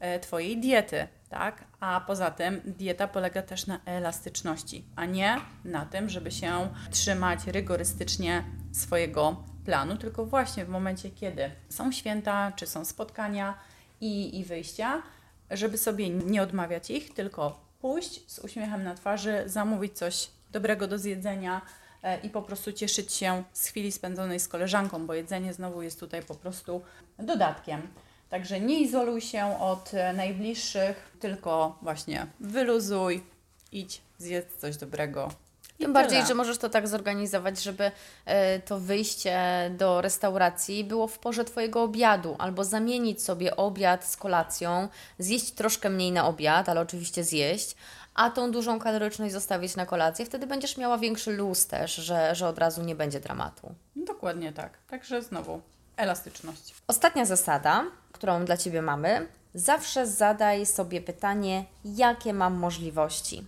e, 0.00 0.20
Twojej 0.20 0.58
diety, 0.58 1.08
tak? 1.32 1.64
A 1.80 2.00
poza 2.06 2.30
tym 2.30 2.60
dieta 2.64 3.08
polega 3.08 3.42
też 3.42 3.66
na 3.66 3.80
elastyczności, 3.84 4.84
a 4.96 5.04
nie 5.04 5.36
na 5.64 5.86
tym, 5.86 6.08
żeby 6.08 6.30
się 6.30 6.68
trzymać 6.90 7.46
rygorystycznie 7.46 8.44
swojego 8.72 9.44
planu, 9.64 9.96
tylko 9.96 10.26
właśnie 10.26 10.64
w 10.64 10.68
momencie, 10.68 11.10
kiedy 11.10 11.50
są 11.68 11.92
święta, 11.92 12.52
czy 12.56 12.66
są 12.66 12.84
spotkania 12.84 13.54
i, 14.00 14.38
i 14.38 14.44
wyjścia, 14.44 15.02
żeby 15.50 15.78
sobie 15.78 16.10
nie 16.10 16.42
odmawiać 16.42 16.90
ich, 16.90 17.14
tylko 17.14 17.60
pójść 17.80 18.30
z 18.30 18.38
uśmiechem 18.38 18.84
na 18.84 18.94
twarzy, 18.94 19.42
zamówić 19.46 19.92
coś 19.92 20.30
dobrego 20.50 20.88
do 20.88 20.98
zjedzenia 20.98 21.60
e, 22.02 22.20
i 22.20 22.30
po 22.30 22.42
prostu 22.42 22.72
cieszyć 22.72 23.12
się 23.12 23.44
z 23.52 23.66
chwili 23.66 23.92
spędzonej 23.92 24.40
z 24.40 24.48
koleżanką, 24.48 25.06
bo 25.06 25.14
jedzenie 25.14 25.52
znowu 25.52 25.82
jest 25.82 26.00
tutaj 26.00 26.22
po 26.22 26.34
prostu 26.34 26.82
dodatkiem. 27.18 27.88
Także 28.32 28.60
nie 28.60 28.80
izoluj 28.80 29.20
się 29.20 29.60
od 29.60 29.94
e, 29.94 30.12
najbliższych, 30.12 31.16
tylko 31.20 31.78
właśnie 31.82 32.26
wyluzuj, 32.40 33.22
idź, 33.72 34.00
zjedz 34.18 34.56
coś 34.56 34.76
dobrego. 34.76 35.32
I 35.78 35.82
Tym 35.82 35.92
bardziej, 35.92 36.18
tyle. 36.18 36.28
że 36.28 36.34
możesz 36.34 36.58
to 36.58 36.68
tak 36.68 36.88
zorganizować, 36.88 37.62
żeby 37.62 37.90
e, 38.24 38.60
to 38.60 38.80
wyjście 38.80 39.40
do 39.78 40.00
restauracji 40.00 40.84
było 40.84 41.06
w 41.06 41.18
porze 41.18 41.44
Twojego 41.44 41.82
obiadu, 41.82 42.36
albo 42.38 42.64
zamienić 42.64 43.22
sobie 43.22 43.56
obiad 43.56 44.04
z 44.04 44.16
kolacją, 44.16 44.88
zjeść 45.18 45.50
troszkę 45.50 45.90
mniej 45.90 46.12
na 46.12 46.26
obiad, 46.26 46.68
ale 46.68 46.80
oczywiście 46.80 47.24
zjeść, 47.24 47.76
a 48.14 48.30
tą 48.30 48.50
dużą 48.50 48.78
kaloryczność 48.78 49.32
zostawić 49.32 49.76
na 49.76 49.86
kolację. 49.86 50.26
Wtedy 50.26 50.46
będziesz 50.46 50.76
miała 50.76 50.98
większy 50.98 51.32
luz 51.32 51.66
też, 51.66 51.94
że, 51.94 52.34
że 52.34 52.48
od 52.48 52.58
razu 52.58 52.82
nie 52.82 52.94
będzie 52.94 53.20
dramatu. 53.20 53.74
Dokładnie 53.96 54.52
tak. 54.52 54.78
Także 54.90 55.22
znowu 55.22 55.60
elastyczność. 55.96 56.74
Ostatnia 56.86 57.24
zasada, 57.24 57.84
którą 58.12 58.44
dla 58.44 58.56
Ciebie 58.56 58.82
mamy, 58.82 59.26
zawsze 59.54 60.06
zadaj 60.06 60.66
sobie 60.66 61.00
pytanie, 61.00 61.64
jakie 61.84 62.32
mam 62.32 62.54
możliwości. 62.54 63.44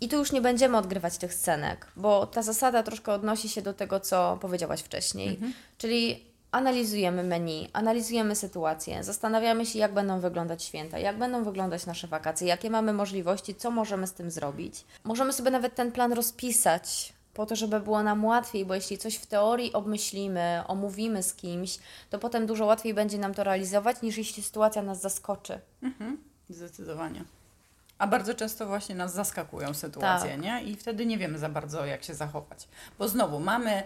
I 0.00 0.08
tu 0.08 0.16
już 0.16 0.32
nie 0.32 0.40
będziemy 0.40 0.76
odgrywać 0.76 1.18
tych 1.18 1.34
scenek, 1.34 1.86
bo 1.96 2.26
ta 2.26 2.42
zasada 2.42 2.82
troszkę 2.82 3.12
odnosi 3.12 3.48
się 3.48 3.62
do 3.62 3.74
tego, 3.74 4.00
co 4.00 4.38
powiedziałaś 4.40 4.80
wcześniej. 4.80 5.38
Czyli 5.78 6.24
analizujemy 6.52 7.22
menu, 7.22 7.68
analizujemy 7.72 8.36
sytuację, 8.36 9.04
zastanawiamy 9.04 9.66
się, 9.66 9.78
jak 9.78 9.94
będą 9.94 10.20
wyglądać 10.20 10.64
święta, 10.64 10.98
jak 10.98 11.18
będą 11.18 11.44
wyglądać 11.44 11.86
nasze 11.86 12.08
wakacje, 12.08 12.48
jakie 12.48 12.70
mamy 12.70 12.92
możliwości, 12.92 13.54
co 13.54 13.70
możemy 13.70 14.06
z 14.06 14.12
tym 14.12 14.30
zrobić. 14.30 14.84
Możemy 15.04 15.32
sobie 15.32 15.50
nawet 15.50 15.74
ten 15.74 15.92
plan 15.92 16.12
rozpisać 16.12 17.12
po 17.34 17.46
to, 17.46 17.56
żeby 17.56 17.80
było 17.80 18.02
nam 18.02 18.24
łatwiej, 18.24 18.66
bo 18.66 18.74
jeśli 18.74 18.98
coś 18.98 19.14
w 19.16 19.26
teorii 19.26 19.72
obmyślimy, 19.72 20.62
omówimy 20.66 21.22
z 21.22 21.34
kimś, 21.34 21.78
to 22.10 22.18
potem 22.18 22.46
dużo 22.46 22.66
łatwiej 22.66 22.94
będzie 22.94 23.18
nam 23.18 23.34
to 23.34 23.44
realizować, 23.44 24.02
niż 24.02 24.18
jeśli 24.18 24.42
sytuacja 24.42 24.82
nas 24.82 25.00
zaskoczy. 25.00 25.60
Mhm, 25.82 26.18
zdecydowanie. 26.48 27.24
A 27.98 28.06
bardzo 28.06 28.34
często 28.34 28.66
właśnie 28.66 28.94
nas 28.94 29.14
zaskakują 29.14 29.74
sytuacje, 29.74 30.30
Tak. 30.30 30.40
nie? 30.40 30.62
I 30.62 30.76
wtedy 30.76 31.06
nie 31.06 31.18
wiemy 31.18 31.38
za 31.38 31.48
bardzo, 31.48 31.86
jak 31.86 32.04
się 32.04 32.14
zachować. 32.14 32.68
Bo 32.98 33.08
znowu 33.08 33.40
mamy 33.40 33.82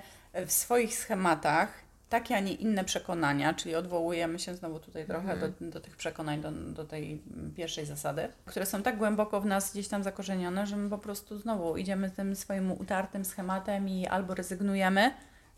w 0.47 0.53
swoich 0.53 0.95
schematach 0.99 1.86
takie, 2.09 2.37
a 2.37 2.41
nie 2.41 2.53
inne 2.53 2.85
przekonania, 2.85 3.55
czyli 3.55 3.75
odwołujemy 3.75 4.39
się 4.39 4.55
znowu 4.55 4.81
tutaj 4.81 5.07
trochę 5.07 5.33
Mhm. 5.33 5.55
do, 5.61 5.71
do 5.71 5.81
tych 5.81 5.97
przekonań, 5.97 6.41
do, 6.41 6.51
do 6.53 6.85
tej 6.85 7.23
pierwszej 7.57 7.87
zasady, 7.87 8.29
które 8.45 8.67
są 8.67 8.83
tak 8.83 8.99
głęboko 8.99 9.41
w 9.41 9.47
nas 9.47 9.73
gdzieś 9.73 9.89
tam 9.89 10.03
zakorzenione, 10.03 10.67
że 10.67 10.77
my 10.77 10.91
po 10.91 10.99
prostu 10.99 11.39
znowu 11.39 11.77
idziemy 11.77 12.11
tym 12.11 12.37
swoim 12.37 12.73
utartym 12.73 13.25
schematem 13.25 13.89
i 13.89 14.07
albo 14.07 14.35
rezygnujemy 14.35 15.11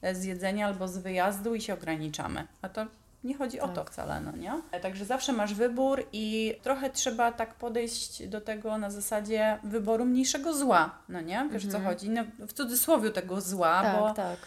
e, 0.02 0.14
z 0.14 0.24
jedzenia, 0.24 0.66
albo 0.66 0.88
z 0.88 0.98
wyjazdu 0.98 1.54
i 1.54 1.61
się 1.61 1.74
ograniczamy. 1.74 2.46
A 2.62 2.68
to 2.68 2.87
nie 3.24 3.34
chodzi 3.37 3.61
o 3.61 3.68
to 3.68 3.74
Tak. 3.74 3.90
wcale, 3.90 4.20
no 4.20 4.32
nie? 4.32 4.52
Także 4.82 5.04
zawsze 5.04 5.32
masz 5.32 5.54
wybór 5.54 6.04
i 6.12 6.54
trochę 6.62 6.90
trzeba 6.90 7.32
tak 7.32 7.54
podejść 7.54 8.26
do 8.26 8.40
tego 8.40 8.78
na 8.78 8.90
zasadzie 8.90 9.58
wyboru 9.64 10.04
mniejszego 10.04 10.54
zła, 10.54 10.98
no 11.08 11.20
nie? 11.20 11.48
Wiesz 11.52 11.66
o 11.66 11.68
co 11.70 11.76
Mhm. 11.76 11.94
chodzi? 11.94 12.11
No, 12.11 12.24
w 12.46 12.52
cudzysłowie 12.52 13.11
tego 13.11 13.40
zła, 13.40 13.82
tak, 13.82 14.00
bo 14.00 14.14
tak. 14.14 14.38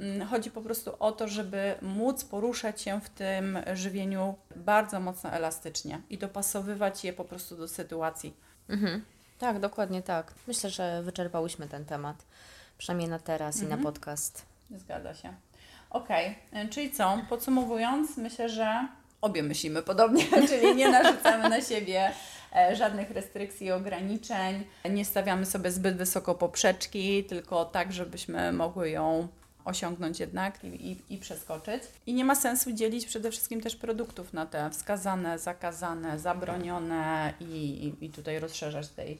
Mm, 0.00 0.28
chodzi 0.28 0.50
po 0.50 0.62
prostu 0.62 0.92
o 0.98 1.12
to, 1.12 1.28
żeby 1.28 1.74
móc 1.82 2.24
poruszać 2.24 2.82
się 2.82 3.00
w 3.00 3.08
tym 3.08 3.58
żywieniu 3.74 4.34
bardzo 4.56 5.00
mocno 5.00 5.30
elastycznie 5.30 6.00
i 6.10 6.18
dopasowywać 6.18 7.04
je 7.04 7.12
po 7.12 7.24
prostu 7.24 7.56
do 7.56 7.68
sytuacji. 7.68 8.36
Mhm. 8.68 9.04
Tak, 9.38 9.58
dokładnie 9.60 10.02
tak. 10.02 10.34
Myślę, 10.46 10.70
że 10.70 11.02
wyczerpałyśmy 11.02 11.68
ten 11.68 11.84
temat. 11.84 12.16
Przynajmniej 12.78 13.08
na 13.08 13.18
teraz 13.18 13.56
i 13.56 13.62
Mhm. 13.62 13.80
na 13.80 13.86
podcast. 13.86 14.46
Zgadza 14.70 15.14
się. 15.14 15.34
Okej, 15.90 16.38
y, 16.64 16.68
czyli 16.68 16.90
co? 16.92 17.18
Podsumowując, 17.28 18.16
myślę, 18.16 18.48
że 18.48 18.88
obie 19.20 19.42
myślimy 19.42 19.82
podobnie, 19.82 20.24
czyli 20.48 20.76
nie 20.76 20.88
narzucamy 20.88 21.48
na 21.48 21.60
siebie 21.60 22.12
e, 22.56 22.76
żadnych 22.76 23.10
restrykcji 23.10 23.66
i 23.66 23.72
ograniczeń, 23.72 24.64
nie 24.90 25.04
stawiamy 25.04 25.46
sobie 25.46 25.70
zbyt 25.70 25.96
wysoko 25.96 26.34
poprzeczki, 26.34 27.24
tylko 27.24 27.64
tak, 27.64 27.92
żebyśmy 27.92 28.52
mogły 28.52 28.90
ją 28.90 29.28
osiągnąć 29.66 30.20
jednak 30.20 30.64
i, 30.64 30.66
i, 30.90 31.14
i 31.14 31.18
przeskoczyć. 31.18 31.82
I 32.06 32.14
nie 32.14 32.24
ma 32.24 32.34
sensu 32.34 32.72
dzielić 32.72 33.06
przede 33.06 33.30
wszystkim 33.30 33.60
też 33.60 33.76
produktów 33.76 34.32
na 34.32 34.46
te 34.46 34.70
wskazane, 34.70 35.38
zakazane, 35.38 36.18
zabronione 36.18 37.34
i, 37.40 37.92
i, 38.00 38.10
tutaj 38.10 38.38
rozszerzać 38.38 38.88
tej 38.88 39.18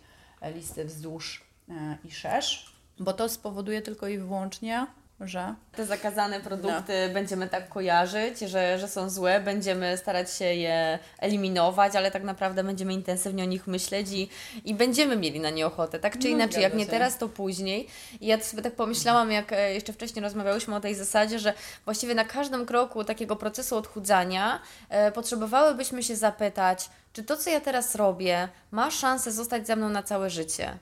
listy 0.55 0.85
wzdłuż 0.85 1.45
e, 1.69 1.99
i 2.05 2.11
szerz, 2.11 2.73
bo 2.99 3.13
to 3.13 3.29
spowoduje 3.29 3.83
tylko 3.83 4.09
i 4.09 4.19
wyłącznie, 4.19 4.87
że 5.21 5.55
Te 5.77 5.87
zakazane 5.87 6.41
produkty 6.41 7.11
będziemy 7.15 7.49
tak 7.49 7.69
kojarzyć, 7.69 8.39
że, 8.39 8.79
że 8.79 8.89
są 8.89 9.11
złe, 9.11 9.41
będziemy 9.41 9.97
starać 9.97 10.35
się 10.35 10.45
je 10.45 10.99
eliminować, 11.19 11.97
ale 11.97 12.11
tak 12.11 12.23
naprawdę 12.23 12.65
będziemy 12.65 12.93
intensywnie 12.93 13.43
o 13.43 13.47
nich 13.47 13.67
myśleć 13.67 14.13
i, 14.13 14.29
i 14.65 14.75
będziemy 14.75 15.17
mieli 15.17 15.41
na 15.41 15.51
nie 15.51 15.67
ochotę. 15.67 15.99
Tak 15.99 16.19
czy 16.19 16.29
No, 16.29 16.35
inaczej, 16.35 16.63
jak 16.63 16.73
zgadza 16.73 16.79
nie 16.79 16.85
się. 16.85 16.91
teraz, 16.91 17.19
to 17.19 17.29
później. 17.29 17.89
I 18.21 18.27
ja 18.27 18.41
sobie 18.41 18.63
tak 18.63 18.75
pomyślałam, 18.75 19.31
jak 19.33 19.53
e, 19.53 19.75
jeszcze 19.75 19.93
wcześniej 19.93 20.23
rozmawiałyśmy 20.23 20.77
o 20.77 20.81
tej 20.81 20.95
zasadzie, 20.95 21.39
że 21.39 21.55
właściwie 21.85 22.15
na 22.15 22.25
każdym 22.25 22.67
kroku 22.67 23.05
takiego 23.05 23.37
procesu 23.37 23.77
odchudzania 23.77 24.61
e, 24.89 25.13
potrzebowałybyśmy 25.13 26.03
się 26.03 26.17
zapytać, 26.17 26.91
czy 27.13 27.23
to, 27.23 27.37
co 27.37 27.51
ja 27.51 27.61
teraz 27.61 27.95
robię, 27.95 28.49
ma 28.71 28.91
szansę 28.91 29.33
zostać 29.33 29.67
ze 29.67 29.77
mną 29.77 29.89
na 29.89 30.03
całe 30.03 30.31
życie. 30.31 30.79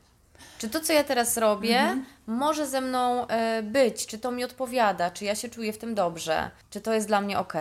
Czy 0.59 0.68
to, 0.68 0.81
co 0.81 0.92
ja 0.92 1.05
teraz 1.05 1.37
robię, 1.37 1.97
może 2.27 2.66
ze 2.66 2.81
mną 2.81 3.27
e, 3.27 3.62
być? 3.62 4.07
Czy 4.07 4.18
to 4.18 4.31
mi 4.31 4.44
odpowiada? 4.44 5.11
Czy 5.11 5.25
ja 5.25 5.35
się 5.35 5.49
czuję 5.49 5.73
w 5.73 5.79
tym 5.79 5.94
dobrze? 5.94 6.51
Czy 6.70 6.81
to 6.81 6.92
jest 6.92 7.07
dla 7.07 7.20
mnie 7.20 7.38
ok? 7.38 7.53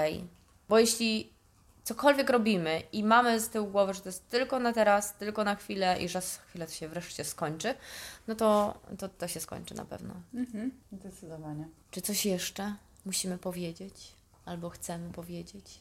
Bo 0.70 0.80
jeśli 0.80 1.34
cokolwiek 1.84 2.30
robimy 2.30 2.82
i 2.92 3.04
mamy 3.04 3.40
z 3.40 3.50
tyłu 3.50 3.68
głowy, 3.68 3.94
że 3.94 4.02
to 4.02 4.10
jest 4.10 4.30
tylko 4.30 4.60
na 4.60 4.74
teraz, 4.74 5.14
tylko 5.14 5.44
na 5.44 5.56
chwilę 5.56 6.02
i 6.02 6.10
że 6.10 6.22
za 6.22 6.42
chwilę 6.48 6.68
to 6.68 6.74
się 6.74 6.88
wreszcie 6.88 7.24
skończy, 7.24 7.76
no 8.28 8.36
to 8.36 8.78
to, 8.98 9.10
to 9.10 9.28
się 9.28 9.40
skończy 9.40 9.76
na 9.76 9.86
pewno. 9.86 10.14
Mhm, 10.34 10.72
zdecydowanie. 10.92 11.68
Czy 11.92 12.02
coś 12.02 12.26
jeszcze 12.26 12.76
musimy 13.06 13.38
powiedzieć? 13.38 14.12
Albo 14.46 14.70
chcemy 14.70 15.14
powiedzieć? 15.14 15.80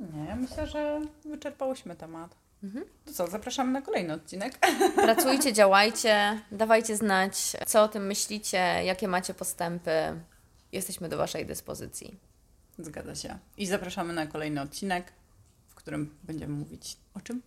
Nie, 0.00 0.36
myślę, 0.36 0.66
że 0.66 1.00
wyczerpałyśmy 1.24 1.96
temat. 1.96 2.34
Mhm. 2.62 2.84
To 3.04 3.12
co, 3.12 3.26
zapraszamy 3.26 3.72
na 3.72 3.82
kolejny 3.82 4.12
odcinek. 4.14 4.58
Pracujcie, 4.94 5.52
działajcie, 5.52 6.40
dawajcie 6.52 6.96
znać, 6.96 7.34
co 7.66 7.82
o 7.82 7.88
tym 7.88 8.06
myślicie, 8.06 8.58
jakie 8.84 9.08
macie 9.08 9.34
postępy. 9.34 10.20
Jesteśmy 10.72 11.08
do 11.08 11.16
Waszej 11.16 11.46
dyspozycji. 11.46 12.18
Zgadza 12.78 13.14
się. 13.14 13.38
I 13.56 13.66
zapraszamy 13.66 14.12
na 14.12 14.26
kolejny 14.26 14.60
odcinek, 14.60 15.12
w 15.68 15.74
którym 15.74 16.16
będziemy 16.22 16.54
mówić 16.54 16.96
o 17.14 17.20
czym? 17.20 17.42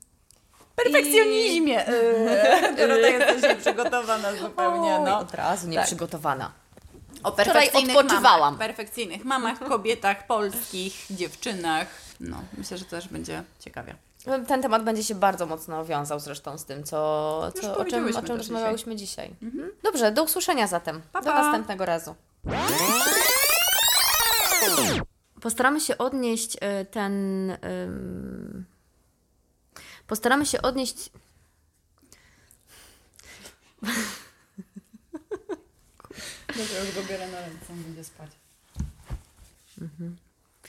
Perfekcjonizmie! 0.76 1.74
Yy, 1.74 2.76
Dorota 2.78 3.08
jesteś 3.34 3.58
przygotowana 3.58 4.36
zupełnie, 4.36 4.96
Oj, 4.96 5.06
no. 5.06 5.20
Od 5.20 5.34
razu 5.34 5.62
Tak. 5.64 5.72
nieprzygotowana. 5.72 6.52
O 7.24 7.32
Wczoraj 7.32 7.46
perfekcyjnych 7.54 7.98
odpoczywałam. 7.98 8.40
Mamach, 8.54 8.60
perfekcyjnych 8.60 9.26
mamach, 9.26 9.60
kobietach, 9.60 10.28
polskich, 10.28 11.06
dziewczynach. 11.10 11.88
No, 12.20 12.44
myślę, 12.58 12.78
że 12.78 12.86
też 12.86 13.08
będzie 13.08 13.44
ciekawie. 13.60 13.96
Ten 14.24 14.62
temat 14.62 14.84
będzie 14.84 15.04
się 15.04 15.16
bardzo 15.16 15.46
mocno 15.46 15.86
wiązał 15.86 16.20
zresztą 16.20 16.58
z 16.58 16.66
tym, 16.66 16.84
co, 16.84 17.52
Już 17.56 17.66
co, 17.66 17.78
o 17.78 17.86
czym, 17.86 18.16
o 18.18 18.22
czym 18.22 18.38
rozmawiałyśmy 18.38 18.96
dzisiaj. 18.96 19.36
Mhm. 19.42 19.72
Dobrze, 19.84 20.12
do 20.12 20.24
usłyszenia 20.24 20.68
zatem. 20.68 21.02
Pa, 21.12 21.22
Do 21.22 21.26
pa. 21.32 21.44
następnego 21.44 21.86
razu. 21.86 22.16
Postaramy 25.42 25.82
się 25.82 25.98
odnieść 25.98 26.56
y, 26.56 26.86
ten. 26.86 27.14
ym, 27.52 28.66
Postaramy 30.08 30.46
się 30.46 30.62
odnieść. 30.62 31.10
Dobrze, 36.58 36.86
już 36.86 36.96
go 36.96 37.02
biorę 37.10 37.28
na 37.32 37.40
ręce, 37.42 38.04
spać. 38.04 38.30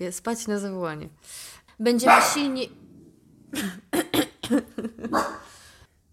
Wie- 0.01 0.13
Spać 0.13 0.47
na 0.47 0.59
zawołanie. 0.59 1.09
Będziemy 1.79 2.23
silni. 2.35 2.71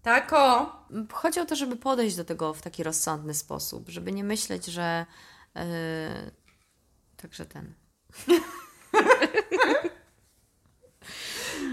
Tako! 0.02 0.72
Chodzi 1.12 1.40
o 1.40 1.44
to, 1.46 1.56
żeby 1.56 1.76
podejść 1.76 2.16
do 2.16 2.24
tego 2.24 2.54
w 2.54 2.62
taki 2.62 2.82
rozsądny 2.82 3.34
sposób, 3.34 3.88
żeby 3.88 4.12
nie 4.12 4.24
myśleć, 4.24 4.66
że. 4.66 5.06
Yy, 5.54 5.62
także 7.16 7.46
ten. 7.46 7.74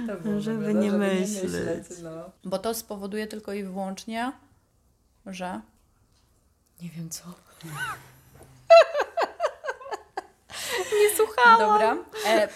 To 0.07 0.15
było 0.15 0.39
Żeby 0.41 0.73
nie 0.73 0.91
żeby 0.91 0.97
myśleć. 1.07 1.85
no. 2.03 2.31
Bo 2.43 2.59
to 2.59 2.73
spowoduje 2.73 3.27
tylko 3.27 3.53
i 3.53 3.63
wyłącznie, 3.63 4.31
że 5.25 5.61
Nie 6.81 6.89
wiem 6.89 7.09
co. 7.09 7.23
nie 11.01 11.15
słuchałam. 11.15 11.59
Dobra. 11.59 11.97
E, 12.25 12.49